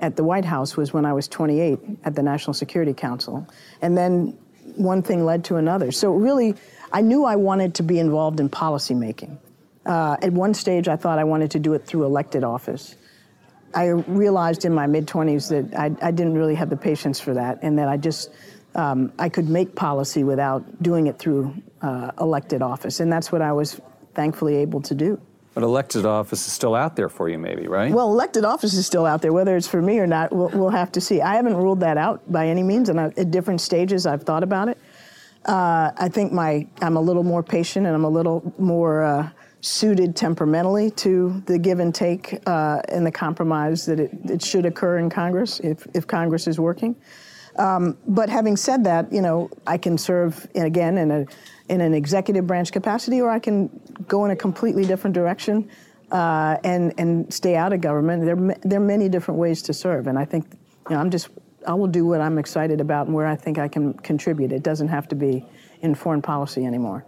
at 0.00 0.16
the 0.16 0.24
White 0.24 0.44
House 0.44 0.76
was 0.76 0.92
when 0.92 1.04
I 1.04 1.12
was 1.12 1.28
28 1.28 1.78
at 2.04 2.14
the 2.14 2.22
National 2.22 2.54
Security 2.54 2.92
Council. 2.92 3.46
And 3.80 3.96
then 3.96 4.38
one 4.76 5.02
thing 5.02 5.24
led 5.24 5.44
to 5.44 5.56
another. 5.56 5.92
So 5.92 6.12
really, 6.12 6.54
I 6.92 7.02
knew 7.02 7.24
I 7.24 7.36
wanted 7.36 7.74
to 7.76 7.82
be 7.82 7.98
involved 7.98 8.40
in 8.40 8.48
policymaking. 8.48 9.38
Uh, 9.86 10.16
at 10.22 10.32
one 10.32 10.54
stage, 10.54 10.88
I 10.88 10.96
thought 10.96 11.18
I 11.18 11.24
wanted 11.24 11.50
to 11.52 11.58
do 11.58 11.74
it 11.74 11.86
through 11.86 12.04
elected 12.04 12.44
office. 12.44 12.96
I 13.74 13.86
realized 13.86 14.64
in 14.64 14.74
my 14.74 14.86
mid 14.86 15.06
20s 15.06 15.48
that 15.48 15.78
I, 15.78 16.08
I, 16.08 16.10
didn't 16.10 16.34
really 16.34 16.56
have 16.56 16.70
the 16.70 16.76
patience 16.76 17.20
for 17.20 17.34
that, 17.34 17.60
and 17.62 17.78
that 17.78 17.88
I 17.88 17.96
just 17.96 18.30
um, 18.74 19.12
I 19.18 19.28
could 19.28 19.48
make 19.48 19.76
policy 19.76 20.24
without 20.24 20.82
doing 20.82 21.06
it 21.06 21.18
through 21.18 21.54
uh, 21.80 22.10
elected 22.20 22.62
office, 22.62 23.00
and 23.00 23.12
that's 23.12 23.30
what 23.30 23.42
I 23.42 23.52
was 23.52 23.80
thankfully 24.14 24.56
able 24.56 24.80
to 24.82 24.94
do. 24.94 25.20
But 25.54 25.64
elected 25.64 26.06
office 26.06 26.46
is 26.46 26.52
still 26.52 26.74
out 26.74 26.94
there 26.94 27.08
for 27.08 27.28
you, 27.28 27.38
maybe, 27.38 27.66
right? 27.66 27.92
Well, 27.92 28.10
elected 28.10 28.44
office 28.44 28.72
is 28.74 28.86
still 28.86 29.04
out 29.04 29.20
there. 29.20 29.32
Whether 29.32 29.56
it's 29.56 29.66
for 29.66 29.82
me 29.82 29.98
or 29.98 30.06
not, 30.06 30.32
we'll, 30.32 30.48
we'll 30.50 30.70
have 30.70 30.92
to 30.92 31.00
see. 31.00 31.20
I 31.20 31.34
haven't 31.34 31.56
ruled 31.56 31.80
that 31.80 31.96
out 31.96 32.20
by 32.30 32.46
any 32.46 32.62
means, 32.62 32.88
and 32.88 33.00
I, 33.00 33.06
at 33.16 33.30
different 33.30 33.60
stages, 33.60 34.06
I've 34.06 34.22
thought 34.22 34.44
about 34.44 34.68
it. 34.68 34.78
Uh, 35.44 35.90
I 35.96 36.08
think 36.08 36.32
my 36.32 36.66
I'm 36.82 36.96
a 36.96 37.00
little 37.00 37.24
more 37.24 37.42
patient, 37.42 37.86
and 37.86 37.94
I'm 37.94 38.04
a 38.04 38.10
little 38.10 38.54
more 38.58 39.02
uh, 39.02 39.30
suited 39.60 40.16
temperamentally 40.16 40.90
to 40.92 41.42
the 41.46 41.58
give 41.58 41.80
and 41.80 41.94
take 41.94 42.40
uh, 42.46 42.80
and 42.88 43.04
the 43.04 43.12
compromise 43.12 43.84
that 43.86 44.00
it, 44.00 44.10
it, 44.24 44.42
should 44.42 44.64
occur 44.64 44.98
in 44.98 45.10
Congress 45.10 45.60
if, 45.60 45.86
if 45.94 46.06
Congress 46.06 46.46
is 46.46 46.58
working. 46.58 46.96
Um, 47.60 47.98
but 48.06 48.30
having 48.30 48.56
said 48.56 48.84
that, 48.84 49.12
you 49.12 49.20
know, 49.20 49.50
I 49.66 49.76
can 49.76 49.98
serve 49.98 50.48
in, 50.54 50.64
again 50.64 50.96
in 50.96 51.10
a 51.10 51.26
in 51.68 51.80
an 51.82 51.92
executive 51.92 52.46
branch 52.46 52.72
capacity, 52.72 53.20
or 53.20 53.28
I 53.30 53.38
can 53.38 53.68
go 54.08 54.24
in 54.24 54.30
a 54.30 54.36
completely 54.36 54.84
different 54.86 55.14
direction 55.14 55.68
uh, 56.10 56.56
and 56.64 56.94
and 56.96 57.32
stay 57.32 57.56
out 57.56 57.74
of 57.74 57.82
government. 57.82 58.24
There 58.24 58.56
there 58.62 58.80
are 58.80 58.84
many 58.84 59.10
different 59.10 59.38
ways 59.38 59.60
to 59.62 59.74
serve, 59.74 60.06
and 60.06 60.18
I 60.18 60.24
think 60.24 60.46
you 60.88 60.94
know 60.94 61.00
I'm 61.00 61.10
just 61.10 61.28
I 61.66 61.74
will 61.74 61.86
do 61.86 62.06
what 62.06 62.22
I'm 62.22 62.38
excited 62.38 62.80
about 62.80 63.06
and 63.06 63.14
where 63.14 63.26
I 63.26 63.36
think 63.36 63.58
I 63.58 63.68
can 63.68 63.92
contribute. 63.92 64.52
It 64.52 64.62
doesn't 64.62 64.88
have 64.88 65.06
to 65.08 65.14
be 65.14 65.44
in 65.82 65.94
foreign 65.94 66.22
policy 66.22 66.64
anymore. 66.64 67.04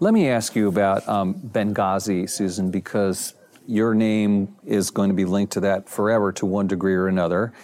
Let 0.00 0.12
me 0.12 0.28
ask 0.28 0.54
you 0.54 0.68
about 0.68 1.08
um, 1.08 1.34
Benghazi, 1.34 2.28
Susan, 2.28 2.70
because 2.70 3.32
your 3.66 3.94
name 3.94 4.54
is 4.66 4.90
going 4.90 5.08
to 5.08 5.14
be 5.16 5.24
linked 5.24 5.54
to 5.54 5.60
that 5.60 5.88
forever 5.88 6.30
to 6.32 6.44
one 6.44 6.66
degree 6.66 6.94
or 6.94 7.08
another. 7.08 7.54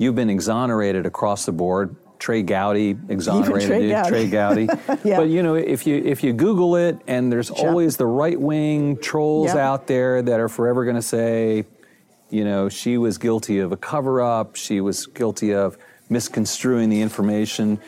You've 0.00 0.14
been 0.14 0.30
exonerated 0.30 1.04
across 1.04 1.44
the 1.44 1.52
board 1.52 1.94
Trey 2.18 2.42
Gowdy 2.42 2.96
exonerated 3.08 3.68
Trey 3.68 3.88
Gowdy. 3.90 4.08
Trey 4.08 4.28
Gowdy. 4.28 4.68
yeah. 5.04 5.18
But 5.18 5.28
you 5.28 5.42
know, 5.42 5.56
if 5.56 5.86
you 5.86 5.96
if 5.96 6.22
you 6.22 6.32
Google 6.32 6.76
it, 6.76 6.98
and 7.06 7.30
there's 7.30 7.50
always 7.50 7.96
the 7.98 8.06
right 8.06 8.40
wing 8.40 8.96
trolls 8.98 9.50
out 9.50 9.86
there 9.86 10.22
that 10.22 10.40
are 10.40 10.48
forever 10.48 10.84
going 10.84 10.96
to 10.96 11.02
say, 11.02 11.64
you 12.30 12.44
know, 12.44 12.70
she 12.70 12.98
was 12.98 13.18
guilty 13.18 13.58
of 13.58 13.72
a 13.72 13.76
cover 13.76 14.22
up. 14.22 14.56
She 14.56 14.80
was 14.80 15.06
guilty 15.06 15.52
of 15.52 15.76
misconstruing 16.08 16.88
the 16.88 17.00
information. 17.02 17.80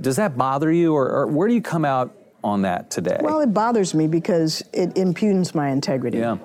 Does 0.00 0.16
that 0.16 0.36
bother 0.36 0.72
you, 0.72 0.94
or, 0.94 1.08
or 1.08 1.26
where 1.26 1.46
do 1.48 1.54
you 1.54 1.62
come 1.62 1.84
out 1.84 2.16
on 2.42 2.62
that 2.62 2.90
today? 2.90 3.18
Well, 3.20 3.40
it 3.40 3.54
bothers 3.54 3.94
me 3.94 4.08
because 4.08 4.62
it 4.72 4.96
impugns 4.96 5.54
my 5.54 5.68
integrity. 5.68 6.18
Yeah. 6.18 6.38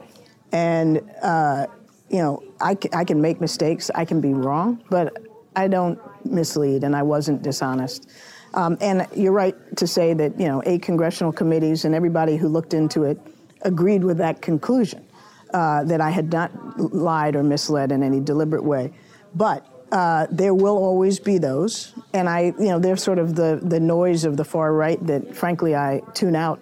And 0.52 1.02
uh, 1.22 1.68
you 2.12 2.18
know, 2.18 2.44
I, 2.60 2.78
I 2.94 3.06
can 3.06 3.22
make 3.22 3.40
mistakes. 3.40 3.90
I 3.96 4.06
can 4.06 4.20
be 4.20 4.34
wrong, 4.34 4.84
but 4.90 5.18
I 5.56 5.68
don't 5.68 6.00
mislead 6.26 6.84
and 6.84 6.96
I 6.96 7.04
wasn't 7.04 7.42
dishonest. 7.42 8.10
Um, 8.54 8.78
and 8.82 9.08
you're 9.16 9.32
right 9.32 9.56
to 9.78 9.88
say 9.88 10.14
that 10.14 10.38
you 10.40 10.48
know 10.48 10.62
eight 10.66 10.82
congressional 10.82 11.32
committees 11.32 11.86
and 11.86 11.96
everybody 11.96 12.36
who 12.36 12.50
looked 12.50 12.74
into 12.74 13.06
it 13.06 13.18
agreed 13.62 14.04
with 14.04 14.18
that 14.18 14.42
conclusion 14.42 15.06
uh, 15.54 15.84
that 15.86 16.02
I 16.02 16.10
had 16.10 16.32
not 16.32 16.52
lied 16.94 17.36
or 17.36 17.44
misled 17.44 17.92
in 17.92 18.04
any 18.04 18.20
deliberate 18.20 18.64
way. 18.64 18.94
But 19.36 19.66
uh, 19.92 20.28
there 20.30 20.54
will 20.54 20.78
always 20.78 21.20
be 21.20 21.38
those, 21.38 21.94
and 22.14 22.28
I, 22.28 22.54
you 22.60 22.70
know, 22.70 22.80
they're 22.80 22.98
sort 22.98 23.20
of 23.20 23.36
the 23.36 23.60
the 23.62 23.80
noise 23.80 24.26
of 24.26 24.36
the 24.36 24.46
far 24.46 24.74
right 24.74 25.06
that, 25.08 25.34
frankly, 25.34 25.76
I 25.76 26.02
tune 26.14 26.36
out 26.36 26.62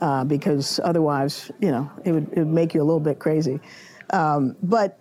uh, 0.00 0.24
because 0.24 0.80
otherwise, 0.82 1.52
you 1.60 1.70
know, 1.70 1.90
it 2.04 2.12
would, 2.12 2.32
it 2.32 2.38
would 2.38 2.48
make 2.48 2.74
you 2.74 2.82
a 2.82 2.84
little 2.84 3.00
bit 3.00 3.18
crazy. 3.20 3.60
Um, 4.10 4.56
but 4.62 5.00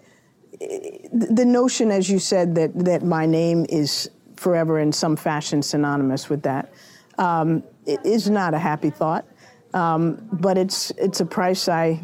the 0.60 1.46
notion, 1.46 1.91
as 1.91 2.10
you 2.10 2.20
said, 2.20 2.56
that 2.56 2.72
that 2.86 3.04
my 3.04 3.26
name 3.26 3.65
is 3.70 4.10
forever 4.36 4.80
in 4.80 4.91
some 4.91 5.15
fashion 5.15 5.62
synonymous 5.62 6.30
with 6.30 6.43
that 6.43 6.72
um, 7.17 7.63
is 7.86 8.30
not 8.30 8.54
a 8.54 8.60
happy 8.60 8.89
thought. 8.89 9.26
Um, 9.74 10.28
but 10.32 10.58
it's 10.58 10.91
it's 10.91 11.20
a 11.20 11.26
price 11.26 11.67
I, 11.67 12.02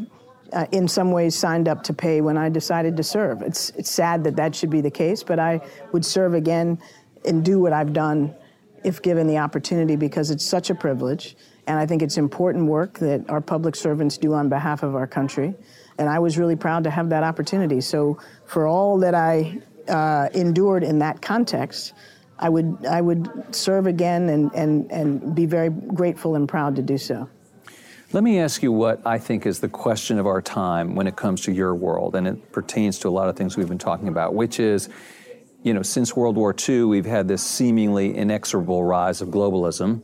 uh, 0.51 0.65
in 0.71 0.87
some 0.87 1.11
ways, 1.11 1.35
signed 1.35 1.67
up 1.67 1.83
to 1.83 1.93
pay 1.93 2.21
when 2.21 2.37
I 2.37 2.49
decided 2.49 2.97
to 2.97 3.03
serve. 3.03 3.41
It's 3.41 3.69
it's 3.71 3.89
sad 3.89 4.23
that 4.25 4.35
that 4.35 4.53
should 4.53 4.69
be 4.69 4.81
the 4.81 4.91
case, 4.91 5.23
but 5.23 5.39
I 5.39 5.61
would 5.91 6.05
serve 6.05 6.33
again 6.33 6.77
and 7.25 7.43
do 7.43 7.59
what 7.59 7.73
I've 7.73 7.93
done 7.93 8.35
if 8.83 9.01
given 9.01 9.27
the 9.27 9.37
opportunity 9.37 9.95
because 9.95 10.29
it's 10.29 10.45
such 10.45 10.69
a 10.69 10.75
privilege. 10.75 11.37
And 11.67 11.79
I 11.79 11.85
think 11.85 12.01
it's 12.01 12.17
important 12.17 12.65
work 12.65 12.99
that 12.99 13.29
our 13.29 13.39
public 13.39 13.75
servants 13.75 14.17
do 14.17 14.33
on 14.33 14.49
behalf 14.49 14.83
of 14.83 14.95
our 14.95 15.07
country. 15.07 15.55
And 15.97 16.09
I 16.09 16.19
was 16.19 16.37
really 16.37 16.55
proud 16.55 16.83
to 16.85 16.89
have 16.89 17.09
that 17.09 17.23
opportunity. 17.23 17.81
So, 17.81 18.17
for 18.45 18.67
all 18.67 18.97
that 18.99 19.13
I 19.13 19.59
uh, 19.87 20.29
endured 20.33 20.83
in 20.83 20.99
that 20.99 21.21
context, 21.21 21.93
I 22.39 22.49
would, 22.49 22.85
I 22.85 23.01
would 23.01 23.55
serve 23.55 23.87
again 23.87 24.29
and, 24.29 24.51
and, 24.53 24.91
and 24.91 25.35
be 25.35 25.45
very 25.45 25.69
grateful 25.69 26.35
and 26.35 26.47
proud 26.47 26.75
to 26.75 26.81
do 26.81 26.97
so. 26.97 27.29
Let 28.11 28.23
me 28.23 28.39
ask 28.39 28.61
you 28.61 28.71
what 28.71 29.01
I 29.05 29.17
think 29.17 29.45
is 29.45 29.59
the 29.59 29.69
question 29.69 30.19
of 30.19 30.27
our 30.27 30.41
time 30.41 30.93
when 30.93 31.07
it 31.07 31.15
comes 31.15 31.41
to 31.41 31.51
your 31.51 31.73
world, 31.73 32.15
and 32.15 32.27
it 32.27 32.51
pertains 32.51 32.99
to 32.99 33.07
a 33.07 33.09
lot 33.09 33.27
of 33.27 33.35
things 33.35 33.57
we've 33.57 33.69
been 33.69 33.79
talking 33.79 34.07
about, 34.07 34.35
which 34.35 34.59
is, 34.59 34.89
you 35.63 35.73
know, 35.73 35.81
since 35.81 36.15
World 36.15 36.35
War 36.35 36.53
II, 36.67 36.83
we've 36.83 37.05
had 37.05 37.27
this 37.27 37.41
seemingly 37.41 38.15
inexorable 38.15 38.83
rise 38.83 39.21
of 39.21 39.29
globalism 39.29 40.03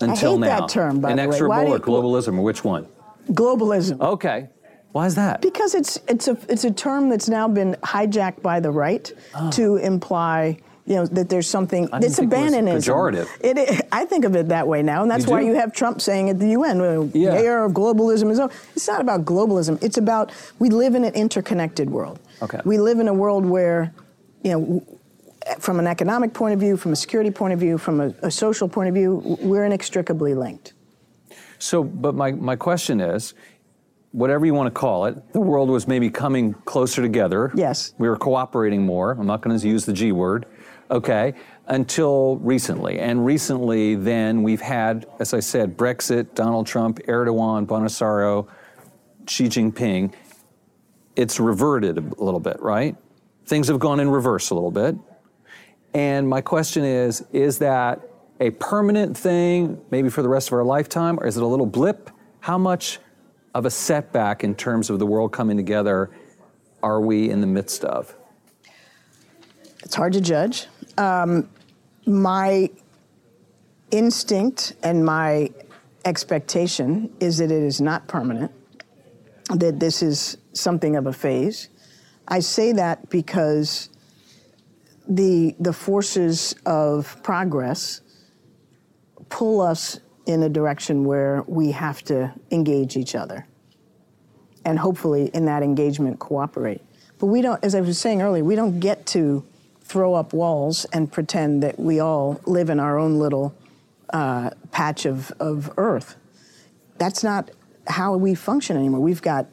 until 0.00 0.32
I 0.32 0.32
hate 0.32 0.40
now. 0.40 0.60
that 0.60 0.68
term, 0.68 1.00
by 1.00 1.12
inexorable 1.12 1.56
the 1.56 1.70
way. 1.70 1.76
or 1.76 1.78
globalism, 1.78 2.38
or 2.38 2.42
which 2.42 2.64
one? 2.64 2.88
Globalism. 3.30 4.00
Okay. 4.00 4.48
Why 4.96 5.04
is 5.04 5.14
that? 5.16 5.42
Because 5.42 5.74
it's 5.74 5.98
it's 6.08 6.26
a 6.26 6.38
it's 6.48 6.64
a 6.64 6.70
term 6.70 7.10
that's 7.10 7.28
now 7.28 7.46
been 7.48 7.74
hijacked 7.82 8.40
by 8.40 8.60
the 8.60 8.70
right 8.70 9.12
oh. 9.34 9.50
to 9.50 9.76
imply 9.76 10.56
you 10.86 10.94
know 10.94 11.04
that 11.04 11.28
there's 11.28 11.46
something 11.46 11.86
I 11.92 11.98
it's 11.98 12.18
abandonism. 12.18 12.94
pejorative. 12.94 13.28
It, 13.42 13.58
it, 13.58 13.88
I 13.92 14.06
think 14.06 14.24
of 14.24 14.34
it 14.36 14.48
that 14.48 14.66
way 14.66 14.82
now, 14.82 15.02
and 15.02 15.10
that's 15.10 15.26
you 15.26 15.32
why 15.32 15.42
you 15.42 15.52
have 15.52 15.74
Trump 15.74 16.00
saying 16.00 16.30
at 16.30 16.38
the 16.38 16.48
UN, 16.48 16.80
well, 16.80 17.10
yeah. 17.12 17.34
"Air 17.34 17.62
of 17.62 17.72
globalism 17.72 18.30
is 18.30 18.40
over." 18.40 18.54
It's 18.74 18.88
not 18.88 19.02
about 19.02 19.26
globalism. 19.26 19.82
It's 19.82 19.98
about 19.98 20.32
we 20.58 20.70
live 20.70 20.94
in 20.94 21.04
an 21.04 21.12
interconnected 21.12 21.90
world. 21.90 22.18
Okay. 22.40 22.60
We 22.64 22.78
live 22.78 22.98
in 22.98 23.08
a 23.08 23.14
world 23.14 23.44
where, 23.44 23.92
you 24.44 24.52
know, 24.52 24.98
from 25.58 25.78
an 25.78 25.86
economic 25.86 26.32
point 26.32 26.54
of 26.54 26.60
view, 26.60 26.78
from 26.78 26.92
a 26.92 26.96
security 26.96 27.30
point 27.30 27.52
of 27.52 27.60
view, 27.60 27.76
from 27.76 28.00
a, 28.00 28.14
a 28.22 28.30
social 28.30 28.66
point 28.66 28.88
of 28.88 28.94
view, 28.94 29.36
we're 29.42 29.66
inextricably 29.66 30.34
linked. 30.34 30.72
So, 31.58 31.82
but 31.84 32.14
my, 32.14 32.32
my 32.32 32.56
question 32.56 33.00
is 33.00 33.34
whatever 34.12 34.46
you 34.46 34.54
want 34.54 34.66
to 34.66 34.78
call 34.78 35.06
it, 35.06 35.32
the 35.32 35.40
world 35.40 35.68
was 35.68 35.86
maybe 35.86 36.10
coming 36.10 36.54
closer 36.64 37.02
together. 37.02 37.52
Yes. 37.54 37.94
We 37.98 38.08
were 38.08 38.16
cooperating 38.16 38.84
more. 38.84 39.12
I'm 39.12 39.26
not 39.26 39.42
going 39.42 39.58
to 39.58 39.68
use 39.68 39.84
the 39.84 39.92
G 39.92 40.12
word. 40.12 40.46
Okay. 40.90 41.34
Until 41.66 42.36
recently. 42.36 42.98
And 42.98 43.26
recently, 43.26 43.96
then 43.96 44.42
we've 44.42 44.60
had, 44.60 45.06
as 45.18 45.34
I 45.34 45.40
said, 45.40 45.76
Brexit, 45.76 46.34
Donald 46.34 46.66
Trump, 46.66 47.00
Erdogan, 47.08 47.66
Bolsonaro, 47.66 48.46
Xi 49.26 49.46
Jinping. 49.46 50.12
It's 51.16 51.40
reverted 51.40 51.98
a 51.98 52.22
little 52.22 52.40
bit, 52.40 52.60
right? 52.60 52.96
Things 53.46 53.68
have 53.68 53.78
gone 53.78 54.00
in 54.00 54.10
reverse 54.10 54.50
a 54.50 54.54
little 54.54 54.70
bit. 54.70 54.96
And 55.94 56.28
my 56.28 56.40
question 56.40 56.84
is 56.84 57.24
is 57.32 57.58
that 57.58 58.02
a 58.38 58.50
permanent 58.50 59.16
thing, 59.16 59.80
maybe 59.90 60.10
for 60.10 60.22
the 60.22 60.28
rest 60.28 60.48
of 60.48 60.52
our 60.52 60.64
lifetime, 60.64 61.18
or 61.18 61.26
is 61.26 61.36
it 61.36 61.42
a 61.42 61.46
little 61.46 61.66
blip? 61.66 62.10
How 62.40 62.58
much 62.58 62.98
of 63.56 63.64
a 63.64 63.70
setback 63.70 64.44
in 64.44 64.54
terms 64.54 64.90
of 64.90 64.98
the 64.98 65.06
world 65.06 65.32
coming 65.32 65.56
together 65.56 66.10
are 66.82 67.00
we 67.00 67.30
in 67.30 67.40
the 67.40 67.46
midst 67.46 67.84
of? 67.84 68.14
It's 69.82 69.94
hard 69.94 70.12
to 70.12 70.20
judge. 70.20 70.66
Um, 70.98 71.48
my 72.04 72.68
instinct 73.90 74.74
and 74.82 75.02
my 75.02 75.50
expectation 76.04 77.10
is 77.18 77.38
that 77.38 77.50
it 77.50 77.62
is 77.62 77.80
not 77.80 78.06
permanent, 78.08 78.52
that 79.48 79.80
this 79.80 80.02
is 80.02 80.36
something 80.52 80.94
of 80.94 81.06
a 81.06 81.12
phase. 81.12 81.70
I 82.28 82.40
say 82.40 82.72
that 82.72 83.08
because 83.08 83.88
the, 85.08 85.56
the 85.58 85.72
forces 85.72 86.54
of 86.66 87.22
progress 87.22 88.02
pull 89.30 89.62
us 89.62 89.98
in 90.26 90.42
a 90.42 90.48
direction 90.48 91.04
where 91.04 91.42
we 91.46 91.70
have 91.70 92.02
to 92.02 92.32
engage 92.50 92.96
each 92.96 93.14
other 93.14 93.46
and 94.64 94.78
hopefully 94.78 95.30
in 95.32 95.46
that 95.46 95.62
engagement 95.62 96.18
cooperate. 96.18 96.82
But 97.18 97.26
we 97.26 97.40
don't, 97.40 97.62
as 97.64 97.74
I 97.74 97.80
was 97.80 97.98
saying 97.98 98.20
earlier, 98.20 98.44
we 98.44 98.56
don't 98.56 98.80
get 98.80 99.06
to 99.06 99.44
throw 99.80 100.14
up 100.14 100.32
walls 100.32 100.84
and 100.92 101.10
pretend 101.10 101.62
that 101.62 101.78
we 101.78 102.00
all 102.00 102.40
live 102.44 102.68
in 102.68 102.80
our 102.80 102.98
own 102.98 103.18
little 103.18 103.54
uh, 104.10 104.50
patch 104.72 105.06
of, 105.06 105.30
of 105.38 105.72
earth. 105.76 106.16
That's 106.98 107.22
not 107.22 107.50
how 107.86 108.16
we 108.16 108.34
function 108.34 108.76
anymore. 108.76 109.00
We've 109.00 109.22
got 109.22 109.46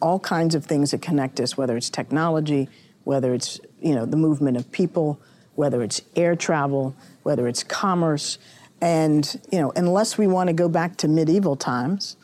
all 0.00 0.20
kinds 0.20 0.54
of 0.54 0.64
things 0.64 0.92
that 0.92 1.02
connect 1.02 1.40
us, 1.40 1.56
whether 1.56 1.76
it's 1.76 1.90
technology, 1.90 2.68
whether 3.04 3.34
it's 3.34 3.60
you 3.80 3.94
know 3.94 4.06
the 4.06 4.16
movement 4.16 4.56
of 4.56 4.70
people, 4.70 5.20
whether 5.54 5.82
it's 5.82 6.00
air 6.14 6.36
travel, 6.36 6.94
whether 7.22 7.48
it's 7.48 7.64
commerce, 7.64 8.38
and 8.80 9.40
you 9.50 9.58
know 9.60 9.72
unless 9.76 10.18
we 10.18 10.26
want 10.26 10.48
to 10.48 10.52
go 10.52 10.68
back 10.68 10.96
to 10.98 11.08
medieval 11.08 11.56
times, 11.56 12.16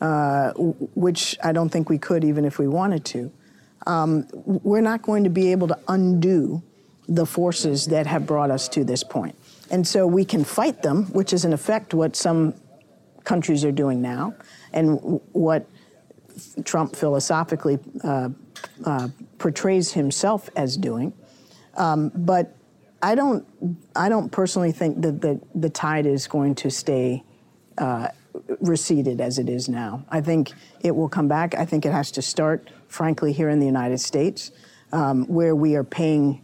uh, 0.00 0.52
which 0.52 1.36
I 1.42 1.52
don't 1.52 1.68
think 1.68 1.88
we 1.88 1.98
could 1.98 2.24
even 2.24 2.44
if 2.44 2.58
we 2.58 2.68
wanted 2.68 3.04
to, 3.06 3.32
um, 3.86 4.26
we're 4.32 4.80
not 4.80 5.02
going 5.02 5.24
to 5.24 5.30
be 5.30 5.52
able 5.52 5.68
to 5.68 5.78
undo 5.88 6.62
the 7.08 7.26
forces 7.26 7.86
that 7.86 8.06
have 8.06 8.26
brought 8.26 8.50
us 8.50 8.68
to 8.68 8.84
this 8.84 9.02
point. 9.02 9.34
And 9.70 9.86
so 9.86 10.06
we 10.06 10.24
can 10.24 10.44
fight 10.44 10.82
them, 10.82 11.06
which 11.06 11.32
is 11.32 11.44
in 11.44 11.52
effect 11.52 11.92
what 11.92 12.16
some 12.16 12.54
countries 13.24 13.64
are 13.64 13.72
doing 13.72 14.00
now, 14.00 14.34
and 14.72 15.20
what 15.32 15.66
Trump 16.64 16.96
philosophically 16.96 17.78
uh, 18.02 18.30
uh, 18.84 19.08
portrays 19.38 19.92
himself 19.92 20.50
as 20.56 20.76
doing. 20.76 21.12
Um, 21.76 22.10
but 22.14 22.56
I 23.02 23.14
don't, 23.14 23.46
I 23.96 24.08
don't 24.08 24.30
personally 24.30 24.72
think 24.72 25.02
that 25.02 25.20
the, 25.20 25.40
the 25.54 25.70
tide 25.70 26.06
is 26.06 26.26
going 26.26 26.54
to 26.56 26.70
stay 26.70 27.24
uh, 27.78 28.08
receded 28.60 29.20
as 29.20 29.38
it 29.38 29.48
is 29.48 29.68
now. 29.68 30.04
I 30.08 30.20
think 30.20 30.52
it 30.80 30.94
will 30.94 31.08
come 31.08 31.28
back. 31.28 31.54
I 31.54 31.64
think 31.64 31.86
it 31.86 31.92
has 31.92 32.10
to 32.12 32.22
start, 32.22 32.70
frankly, 32.88 33.32
here 33.32 33.48
in 33.48 33.58
the 33.58 33.66
United 33.66 33.98
States, 33.98 34.52
um, 34.92 35.24
where 35.26 35.54
we 35.54 35.76
are 35.76 35.84
paying 35.84 36.42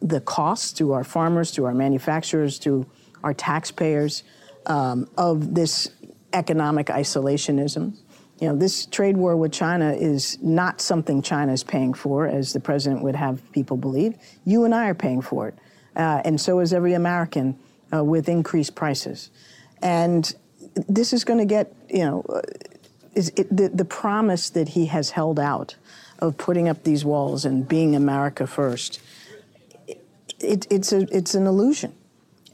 the 0.00 0.20
costs 0.20 0.72
to 0.74 0.92
our 0.92 1.04
farmers, 1.04 1.52
to 1.52 1.64
our 1.64 1.74
manufacturers, 1.74 2.58
to 2.60 2.86
our 3.22 3.32
taxpayers 3.32 4.22
um, 4.66 5.08
of 5.16 5.54
this 5.54 5.90
economic 6.32 6.88
isolationism. 6.88 7.96
You 8.40 8.48
know, 8.48 8.56
this 8.56 8.84
trade 8.86 9.16
war 9.16 9.36
with 9.36 9.52
China 9.52 9.92
is 9.92 10.38
not 10.42 10.80
something 10.80 11.22
China 11.22 11.52
is 11.52 11.62
paying 11.62 11.94
for, 11.94 12.26
as 12.26 12.52
the 12.52 12.60
president 12.60 13.02
would 13.02 13.14
have 13.14 13.40
people 13.52 13.76
believe. 13.76 14.16
You 14.44 14.64
and 14.64 14.74
I 14.74 14.88
are 14.88 14.94
paying 14.94 15.22
for 15.22 15.48
it, 15.48 15.54
uh, 15.96 16.22
and 16.24 16.40
so 16.40 16.60
is 16.60 16.72
every 16.72 16.94
American 16.94 17.58
uh, 17.92 18.02
with 18.02 18.28
increased 18.28 18.74
prices. 18.74 19.30
And 19.82 20.34
this 20.88 21.12
is 21.12 21.24
going 21.24 21.38
to 21.38 21.44
get, 21.44 21.74
you 21.88 22.04
know, 22.04 22.24
uh, 22.28 22.40
is 23.14 23.30
it, 23.36 23.54
the, 23.54 23.68
the 23.68 23.84
promise 23.84 24.50
that 24.50 24.70
he 24.70 24.86
has 24.86 25.10
held 25.10 25.38
out 25.38 25.76
of 26.18 26.36
putting 26.36 26.68
up 26.68 26.82
these 26.84 27.04
walls 27.04 27.44
and 27.44 27.68
being 27.68 27.94
America 27.94 28.46
first. 28.46 29.00
It, 30.40 30.66
it's 30.70 30.92
a 30.92 31.06
it's 31.16 31.34
an 31.34 31.46
illusion, 31.46 31.94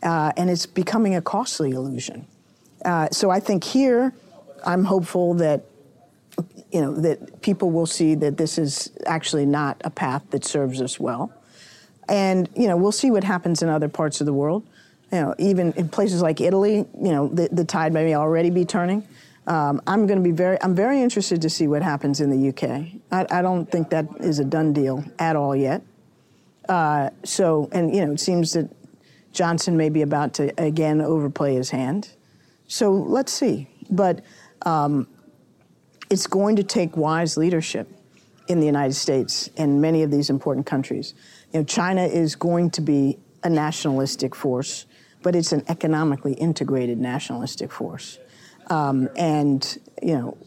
uh, 0.02 0.32
and 0.36 0.48
it's 0.50 0.66
becoming 0.66 1.16
a 1.16 1.22
costly 1.22 1.70
illusion. 1.70 2.26
Uh, 2.84 3.08
so 3.10 3.30
I 3.30 3.40
think 3.40 3.64
here, 3.64 4.14
I'm 4.64 4.84
hopeful 4.84 5.34
that 5.34 5.64
you 6.72 6.80
know, 6.80 6.94
that 6.94 7.42
people 7.42 7.70
will 7.70 7.86
see 7.86 8.14
that 8.14 8.36
this 8.36 8.58
is 8.58 8.90
actually 9.06 9.46
not 9.46 9.80
a 9.84 9.90
path 9.90 10.22
that 10.30 10.44
serves 10.44 10.80
us 10.80 11.00
well. 11.00 11.32
And, 12.10 12.48
you 12.56 12.66
know, 12.66 12.76
we'll 12.76 12.92
see 12.92 13.10
what 13.10 13.24
happens 13.24 13.62
in 13.62 13.68
other 13.68 13.88
parts 13.88 14.20
of 14.20 14.26
the 14.26 14.32
world. 14.32 14.66
You 15.12 15.20
know, 15.20 15.34
even 15.38 15.72
in 15.72 15.88
places 15.88 16.20
like 16.20 16.40
Italy, 16.40 16.74
you 16.76 17.12
know, 17.12 17.28
the, 17.28 17.48
the 17.50 17.64
tide 17.64 17.92
may 17.92 18.14
already 18.14 18.50
be 18.50 18.64
turning. 18.64 19.06
Um, 19.46 19.80
I'm 19.86 20.06
going 20.06 20.18
to 20.18 20.22
be 20.22 20.32
very, 20.32 20.58
I'm 20.62 20.74
very 20.74 21.00
interested 21.00 21.40
to 21.42 21.50
see 21.50 21.66
what 21.66 21.82
happens 21.82 22.20
in 22.20 22.30
the 22.30 22.48
UK. 22.50 23.00
I, 23.10 23.38
I 23.38 23.42
don't 23.42 23.70
think 23.70 23.90
that 23.90 24.06
is 24.20 24.38
a 24.38 24.44
done 24.44 24.72
deal 24.72 25.04
at 25.18 25.36
all 25.36 25.56
yet. 25.56 25.82
Uh, 26.68 27.10
so, 27.24 27.68
and, 27.72 27.94
you 27.94 28.04
know, 28.04 28.12
it 28.12 28.20
seems 28.20 28.52
that 28.52 28.70
Johnson 29.32 29.76
may 29.76 29.88
be 29.88 30.02
about 30.02 30.34
to 30.34 30.52
again 30.62 31.00
overplay 31.00 31.54
his 31.54 31.70
hand. 31.70 32.10
So 32.66 32.92
let's 32.92 33.32
see. 33.32 33.68
But 33.90 34.24
um, 34.62 35.06
it's 36.10 36.26
going 36.26 36.56
to 36.56 36.62
take 36.62 36.96
wise 36.96 37.36
leadership 37.36 37.88
in 38.48 38.58
the 38.58 38.66
United 38.66 38.94
States 38.94 39.48
and 39.56 39.80
many 39.80 40.02
of 40.02 40.10
these 40.10 40.28
important 40.28 40.66
countries. 40.66 41.14
You 41.52 41.60
know, 41.60 41.64
China 41.64 42.04
is 42.04 42.36
going 42.36 42.70
to 42.70 42.80
be 42.80 43.18
a 43.42 43.50
nationalistic 43.50 44.34
force, 44.34 44.86
but 45.22 45.34
it's 45.34 45.52
an 45.52 45.64
economically 45.68 46.34
integrated 46.34 46.98
nationalistic 46.98 47.72
force. 47.72 48.18
Um, 48.68 49.08
and, 49.16 49.78
you 50.02 50.14
know, 50.14 50.38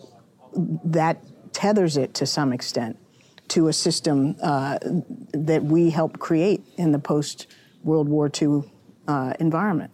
that 0.86 1.22
tethers 1.52 1.98
it 1.98 2.14
to 2.16 2.26
some 2.26 2.54
extent 2.54 2.98
to 3.50 3.68
a 3.68 3.74
system 3.74 4.36
uh, 4.42 4.80
that 5.34 5.64
we 5.64 5.90
helped 5.90 6.20
create 6.20 6.64
in 6.78 6.92
the 6.92 7.00
post 7.00 7.48
World 7.84 8.08
War 8.08 8.32
II 8.42 8.64
uh, 9.08 9.34
environment. 9.40 9.92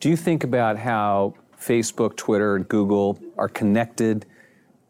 Do 0.00 0.08
you 0.08 0.16
think 0.16 0.44
about 0.44 0.78
how 0.78 1.34
Facebook, 1.60 2.16
Twitter, 2.16 2.58
Google 2.60 3.18
are 3.36 3.48
connected 3.48 4.26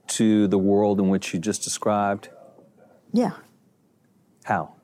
to 0.08 0.46
the 0.48 0.58
world 0.58 1.00
in 1.00 1.08
which 1.08 1.32
you 1.32 1.40
just 1.40 1.62
described? 1.62 2.28
Yeah. 3.12 3.32
How? 4.44 4.74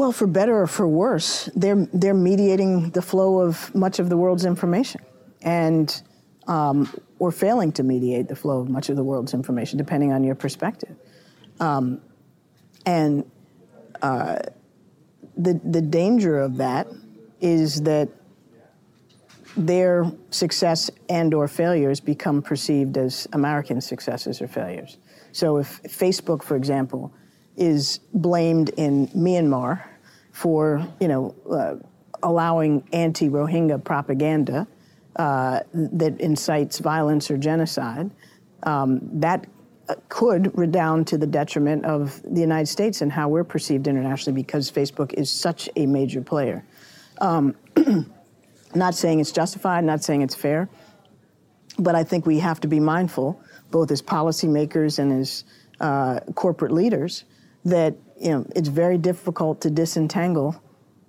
Well, 0.00 0.12
for 0.12 0.26
better 0.26 0.62
or 0.62 0.66
for 0.66 0.88
worse, 0.88 1.50
they're 1.54 1.86
they're 1.92 2.14
mediating 2.14 2.88
the 2.88 3.02
flow 3.02 3.40
of 3.40 3.74
much 3.74 3.98
of 3.98 4.08
the 4.08 4.16
world's 4.16 4.46
information, 4.46 5.02
and 5.42 6.02
um, 6.48 6.88
or 7.18 7.30
failing 7.30 7.70
to 7.72 7.82
mediate 7.82 8.26
the 8.26 8.34
flow 8.34 8.60
of 8.62 8.70
much 8.70 8.88
of 8.88 8.96
the 8.96 9.04
world's 9.04 9.34
information, 9.34 9.76
depending 9.76 10.10
on 10.10 10.24
your 10.24 10.34
perspective. 10.34 10.96
Um, 11.60 12.00
and 12.86 13.30
uh, 14.00 14.38
the 15.36 15.60
the 15.62 15.82
danger 15.82 16.38
of 16.38 16.56
that 16.56 16.86
is 17.42 17.82
that 17.82 18.08
their 19.54 20.10
success 20.30 20.90
and 21.10 21.34
or 21.34 21.46
failures 21.46 22.00
become 22.00 22.40
perceived 22.40 22.96
as 22.96 23.28
American 23.34 23.82
successes 23.82 24.40
or 24.40 24.48
failures. 24.48 24.96
So 25.32 25.58
if 25.58 25.82
Facebook, 25.82 26.42
for 26.42 26.56
example, 26.56 27.12
is 27.58 28.00
blamed 28.14 28.70
in 28.78 29.06
Myanmar 29.08 29.89
for, 30.40 30.88
you 30.98 31.06
know, 31.06 31.34
uh, 31.50 31.74
allowing 32.22 32.82
anti-Rohingya 32.94 33.84
propaganda 33.84 34.66
uh, 35.16 35.60
that 35.74 36.18
incites 36.18 36.78
violence 36.78 37.30
or 37.30 37.36
genocide, 37.36 38.10
um, 38.62 39.00
that 39.20 39.46
uh, 39.90 39.96
could 40.08 40.50
redound 40.56 41.06
to 41.06 41.18
the 41.18 41.26
detriment 41.26 41.84
of 41.84 42.22
the 42.22 42.40
United 42.40 42.68
States 42.68 43.02
and 43.02 43.12
how 43.12 43.28
we're 43.28 43.44
perceived 43.44 43.86
internationally 43.86 44.34
because 44.34 44.72
Facebook 44.72 45.12
is 45.12 45.30
such 45.30 45.68
a 45.76 45.84
major 45.84 46.22
player. 46.22 46.64
Um, 47.20 47.54
not 48.74 48.94
saying 48.94 49.20
it's 49.20 49.32
justified, 49.32 49.84
not 49.84 50.02
saying 50.02 50.22
it's 50.22 50.34
fair, 50.34 50.70
but 51.78 51.94
I 51.94 52.02
think 52.02 52.24
we 52.24 52.38
have 52.38 52.60
to 52.60 52.68
be 52.68 52.80
mindful, 52.80 53.38
both 53.70 53.90
as 53.90 54.00
policymakers 54.00 54.98
and 54.98 55.12
as 55.12 55.44
uh, 55.80 56.20
corporate 56.34 56.72
leaders, 56.72 57.24
that 57.66 57.94
you 58.20 58.30
know 58.30 58.46
it's 58.54 58.68
very 58.68 58.98
difficult 58.98 59.60
to 59.62 59.70
disentangle 59.70 60.62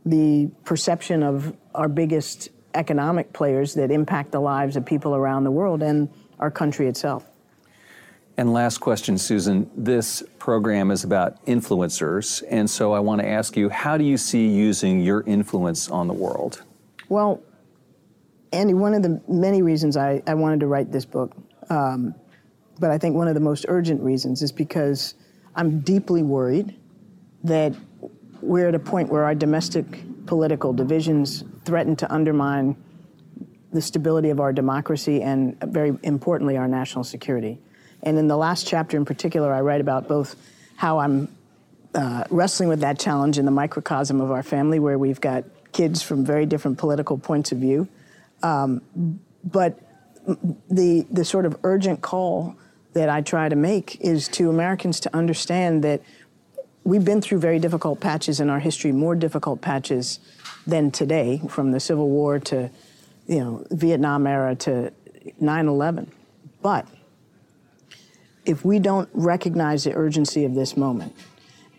the 0.05 0.49
perception 0.63 1.21
of 1.21 1.55
our 1.75 1.87
biggest 1.87 2.49
economic 2.73 3.31
players 3.33 3.73
that 3.73 3.91
impact 3.91 4.31
the 4.31 4.39
lives 4.39 4.75
of 4.75 4.85
people 4.85 5.15
around 5.15 5.43
the 5.43 5.51
world 5.51 5.83
and 5.83 6.09
our 6.39 6.49
country 6.49 6.87
itself. 6.87 7.25
And 8.37 8.53
last 8.53 8.79
question, 8.79 9.17
Susan. 9.17 9.69
This 9.75 10.23
program 10.39 10.89
is 10.89 11.03
about 11.03 11.45
influencers, 11.45 12.43
and 12.49 12.67
so 12.67 12.93
I 12.93 12.99
want 12.99 13.21
to 13.21 13.27
ask 13.27 13.57
you 13.57 13.69
how 13.69 13.97
do 13.97 14.05
you 14.05 14.17
see 14.17 14.47
using 14.47 15.01
your 15.01 15.21
influence 15.23 15.89
on 15.89 16.07
the 16.07 16.13
world? 16.13 16.63
Well, 17.09 17.43
Andy, 18.53 18.73
one 18.73 18.93
of 18.93 19.03
the 19.03 19.21
many 19.27 19.61
reasons 19.61 19.97
I, 19.97 20.23
I 20.25 20.33
wanted 20.33 20.61
to 20.61 20.67
write 20.67 20.91
this 20.91 21.05
book, 21.05 21.35
um, 21.69 22.15
but 22.79 22.89
I 22.89 22.97
think 22.97 23.15
one 23.15 23.27
of 23.27 23.33
the 23.33 23.41
most 23.41 23.65
urgent 23.67 24.01
reasons 24.01 24.41
is 24.41 24.51
because 24.51 25.13
I'm 25.55 25.81
deeply 25.81 26.23
worried 26.23 26.75
that 27.43 27.73
we're 28.41 28.67
at 28.67 28.75
a 28.75 28.79
point 28.79 29.09
where 29.09 29.23
our 29.23 29.35
domestic 29.35 29.85
political 30.25 30.73
divisions 30.73 31.43
threaten 31.65 31.95
to 31.95 32.11
undermine 32.13 32.75
the 33.71 33.81
stability 33.81 34.29
of 34.29 34.39
our 34.39 34.51
democracy 34.51 35.21
and, 35.21 35.59
very 35.61 35.97
importantly, 36.03 36.57
our 36.57 36.67
national 36.67 37.03
security. 37.03 37.59
And 38.03 38.17
in 38.17 38.27
the 38.27 38.37
last 38.37 38.67
chapter 38.67 38.97
in 38.97 39.05
particular, 39.05 39.53
I 39.53 39.61
write 39.61 39.81
about 39.81 40.07
both 40.07 40.35
how 40.75 40.99
I'm 40.99 41.27
uh, 41.93 42.23
wrestling 42.29 42.69
with 42.69 42.79
that 42.81 42.99
challenge 42.99 43.37
in 43.37 43.45
the 43.45 43.51
microcosm 43.51 44.19
of 44.21 44.31
our 44.31 44.43
family, 44.43 44.79
where 44.79 44.97
we've 44.97 45.21
got 45.21 45.43
kids 45.71 46.01
from 46.01 46.25
very 46.25 46.45
different 46.45 46.77
political 46.77 47.17
points 47.17 47.51
of 47.51 47.59
view. 47.59 47.87
Um, 48.43 48.81
but 49.43 49.79
the, 50.69 51.05
the 51.09 51.23
sort 51.23 51.45
of 51.45 51.57
urgent 51.63 52.01
call 52.01 52.55
that 52.93 53.07
I 53.07 53.21
try 53.21 53.47
to 53.47 53.55
make 53.55 54.01
is 54.01 54.27
to 54.29 54.49
Americans 54.49 54.99
to 55.01 55.15
understand 55.15 55.83
that 55.83 56.01
we've 56.83 57.05
been 57.05 57.21
through 57.21 57.39
very 57.39 57.59
difficult 57.59 57.99
patches 57.99 58.39
in 58.39 58.49
our 58.49 58.59
history, 58.59 58.91
more 58.91 59.15
difficult 59.15 59.61
patches 59.61 60.19
than 60.65 60.91
today, 60.91 61.41
from 61.49 61.71
the 61.71 61.79
Civil 61.79 62.09
War 62.09 62.39
to, 62.39 62.69
you 63.27 63.39
know, 63.39 63.65
Vietnam 63.71 64.27
era 64.27 64.55
to 64.55 64.91
9/11. 65.39 66.07
But 66.61 66.87
if 68.45 68.65
we 68.65 68.79
don't 68.79 69.09
recognize 69.13 69.83
the 69.83 69.93
urgency 69.93 70.45
of 70.45 70.55
this 70.55 70.75
moment 70.75 71.13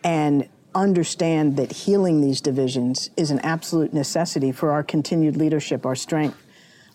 and 0.04 0.48
understand 0.74 1.56
that 1.56 1.72
healing 1.72 2.20
these 2.20 2.40
divisions 2.40 3.10
is 3.16 3.30
an 3.30 3.38
absolute 3.40 3.92
necessity 3.92 4.52
for 4.52 4.70
our 4.70 4.82
continued 4.82 5.36
leadership, 5.36 5.84
our 5.84 5.94
strength, 5.94 6.38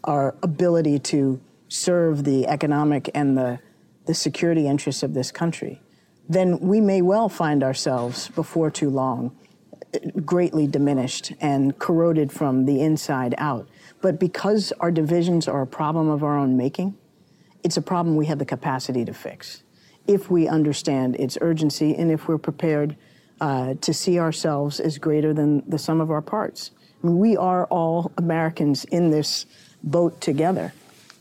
our 0.04 0.36
ability 0.42 1.00
to 1.00 1.40
serve 1.68 2.24
the 2.24 2.48
economic 2.48 3.10
and 3.14 3.38
the, 3.38 3.60
the 4.06 4.14
security 4.14 4.68
interests 4.68 5.04
of 5.04 5.14
this 5.14 5.32
country, 5.32 5.82
then 6.30 6.60
we 6.60 6.82
may 6.82 7.02
well 7.02 7.30
find 7.30 7.64
ourselves 7.64 8.30
before 8.30 8.70
too 8.70 8.90
long 8.90 9.36
greatly 10.26 10.68
diminished 10.68 11.34
and 11.40 11.78
corroded 11.80 12.32
from 12.32 12.66
the 12.66 12.82
inside 12.82 13.34
out. 13.38 13.68
But 14.02 14.20
because 14.20 14.74
our 14.80 14.92
divisions 14.92 15.48
are 15.48 15.62
a 15.62 15.68
problem 15.68 16.10
of 16.10 16.24
our 16.24 16.38
own 16.38 16.58
making, 16.58 16.98
it's 17.64 17.78
a 17.78 17.82
problem 17.82 18.16
we 18.16 18.28
have 18.28 18.40
the 18.40 18.46
capacity 18.46 19.06
to 19.06 19.14
fix 19.14 19.64
if 20.08 20.30
we 20.32 20.48
understand 20.48 21.16
its 21.18 21.38
urgency 21.42 21.96
and 21.96 22.12
if 22.12 22.28
we're 22.28 22.38
prepared 22.38 22.96
uh, 23.42 23.74
to 23.82 23.94
see 23.94 24.20
ourselves 24.20 24.80
as 24.80 24.98
greater 24.98 25.34
than 25.34 25.70
the 25.70 25.78
sum 25.78 26.00
of 26.00 26.10
our 26.10 26.22
parts. 26.22 26.72
I 27.04 27.08
mean, 27.08 27.20
we 27.20 27.36
are 27.36 27.66
all 27.66 28.12
Americans 28.18 28.86
in 28.86 29.12
this 29.12 29.46
boat 29.84 30.20
together. 30.22 30.74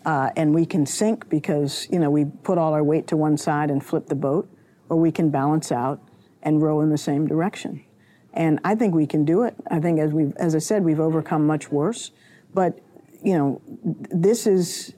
Uh, 0.05 0.31
and 0.37 0.55
we 0.55 0.65
can 0.65 0.87
sink 0.87 1.29
because, 1.29 1.89
you 1.91 1.99
know, 1.99 2.11
we 2.11 2.25
put 2.25 2.59
all 2.59 2.75
our 2.75 2.85
weight 2.85 3.09
to 3.09 3.17
one 3.17 3.37
side 3.37 3.73
and 3.73 3.85
flip 3.85 4.07
the 4.07 4.15
boat, 4.15 4.49
or 4.89 4.97
we 4.97 5.13
can 5.13 5.31
balance 5.31 5.73
out 5.73 6.01
and 6.43 6.63
row 6.63 6.81
in 6.81 6.91
the 6.91 6.99
same 6.99 7.27
direction. 7.27 7.85
And 8.33 8.61
I 8.65 8.75
think 8.75 8.95
we 8.95 9.07
can 9.07 9.25
do 9.25 9.43
it. 9.43 9.55
I 9.71 9.81
think, 9.81 9.99
as 9.99 10.13
we 10.13 10.33
as 10.37 10.55
I 10.55 10.59
said, 10.59 10.85
we've 10.85 11.01
overcome 11.01 11.47
much 11.47 11.73
worse. 11.73 12.11
But, 12.53 12.79
you 13.23 13.37
know, 13.37 13.61
this 13.65 14.47
is 14.47 14.95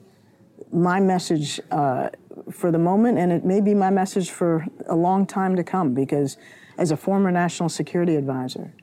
my 0.71 0.99
message 0.99 1.59
uh, 1.71 2.09
for 2.51 2.71
the 2.71 2.77
moment, 2.77 3.17
and 3.17 3.31
it 3.31 3.45
may 3.45 3.61
be 3.61 3.73
my 3.73 3.89
message 3.89 4.29
for 4.29 4.65
a 4.87 4.95
long 4.95 5.25
time 5.25 5.55
to 5.55 5.63
come 5.63 5.93
because 5.93 6.37
as 6.77 6.91
a 6.91 6.97
former 6.97 7.31
national 7.31 7.69
security 7.69 8.15
advisor, 8.15 8.73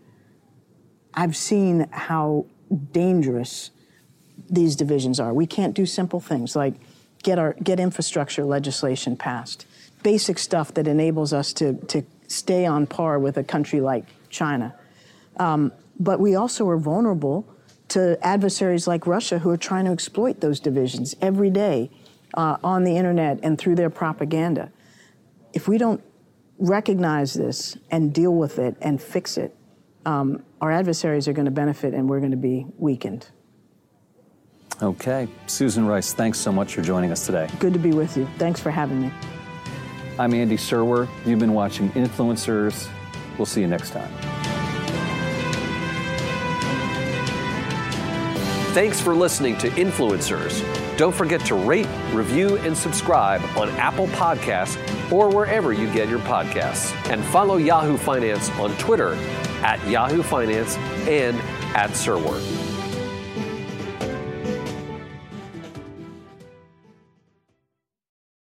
I've 1.14 1.37
seen 1.37 1.87
how 1.90 2.47
dangerous 2.92 3.71
these 4.51 4.77
divisions 4.77 5.19
are. 5.19 5.33
We 5.33 5.47
can't 5.47 5.75
do 5.75 5.87
simple 5.87 6.21
things 6.21 6.55
like 6.55 6.75
get 7.23 7.38
our 7.38 7.55
get 7.62 7.81
infrastructure 7.81 8.45
legislation 8.45 9.16
passed, 9.16 9.66
basic 10.07 10.38
stuff 10.38 10.73
that 10.75 10.87
enables 10.87 11.33
us 11.33 11.53
to 11.53 11.75
to 11.88 12.05
stay 12.29 12.64
on 12.64 12.87
par 12.87 13.19
with 13.19 13.37
a 13.37 13.42
country 13.42 13.81
like 13.81 14.05
China. 14.31 14.73
Um, 15.39 15.72
but 15.99 16.20
we 16.20 16.37
also 16.37 16.68
are 16.68 16.78
vulnerable 16.78 17.45
to 17.89 18.16
adversaries 18.24 18.87
like 18.87 19.05
Russia 19.05 19.41
who 19.41 19.51
are 19.51 19.57
trying 19.57 19.85
to 19.87 19.91
exploit 19.91 20.41
those 20.41 20.61
divisions 20.61 21.16
every 21.20 21.51
day 21.51 21.91
uh, 22.35 22.57
on 22.62 22.85
the 22.85 22.97
internet 22.97 23.41
and 23.43 23.59
through 23.59 23.74
their 23.74 23.91
propaganda. 23.91 24.70
If 25.53 25.66
we 25.66 25.76
don't 25.76 26.03
recognize 26.59 27.35
this 27.35 27.76
and 27.91 28.12
deal 28.14 28.35
with 28.35 28.61
it 28.61 28.76
and 28.81 29.03
fix 29.03 29.37
it, 29.37 29.57
um, 30.05 30.45
our 30.61 30.70
adversaries 30.70 31.26
are 31.26 31.33
going 31.33 31.47
to 31.47 31.59
benefit 31.64 31.95
and 31.95 32.09
we're 32.09 32.20
going 32.20 32.37
to 32.41 32.45
be 32.53 32.64
weakened. 32.78 33.26
Okay. 34.81 35.26
Susan 35.47 35.85
Rice, 35.85 36.12
thanks 36.12 36.39
so 36.39 36.53
much 36.53 36.74
for 36.74 36.83
joining 36.83 37.11
us 37.11 37.26
today. 37.26 37.49
Good 37.59 37.72
to 37.72 37.81
be 37.81 37.93
with 37.93 38.16
you. 38.16 38.28
Thanks 38.39 38.61
for 38.61 38.70
having 38.70 39.01
me. 39.01 39.11
I'm 40.19 40.33
Andy 40.33 40.57
Serwer. 40.57 41.09
You've 41.27 41.39
been 41.39 41.53
watching 41.53 41.91
Influencers. 41.91 42.89
We'll 43.37 43.47
see 43.47 43.61
you 43.61 43.67
next 43.67 43.91
time. 43.91 44.11
Thanks 48.73 49.01
for 49.01 49.14
listening 49.14 49.59
to 49.59 49.69
Influencers. 49.71 50.62
Don't 50.97 51.14
forget 51.14 51.43
to 51.47 51.55
rate, 51.55 51.89
review, 52.12 52.57
and 52.59 52.77
subscribe 52.77 53.43
on 53.57 53.69
Apple 53.71 54.07
Podcasts 54.09 54.77
or 55.12 55.29
wherever 55.29 55.73
you 55.73 55.91
get 55.93 56.09
your 56.09 56.19
podcasts. 56.21 56.95
And 57.11 57.23
follow 57.27 57.59
Yahoo 57.59 57.99
Finance 57.99 58.51
on 58.53 58.75
Twitter 58.79 59.14
at 59.62 59.87
Yahoo 59.87 60.23
Finance 60.23 60.77
and 61.07 61.37
at 61.77 61.91
Serwer. 61.91 62.66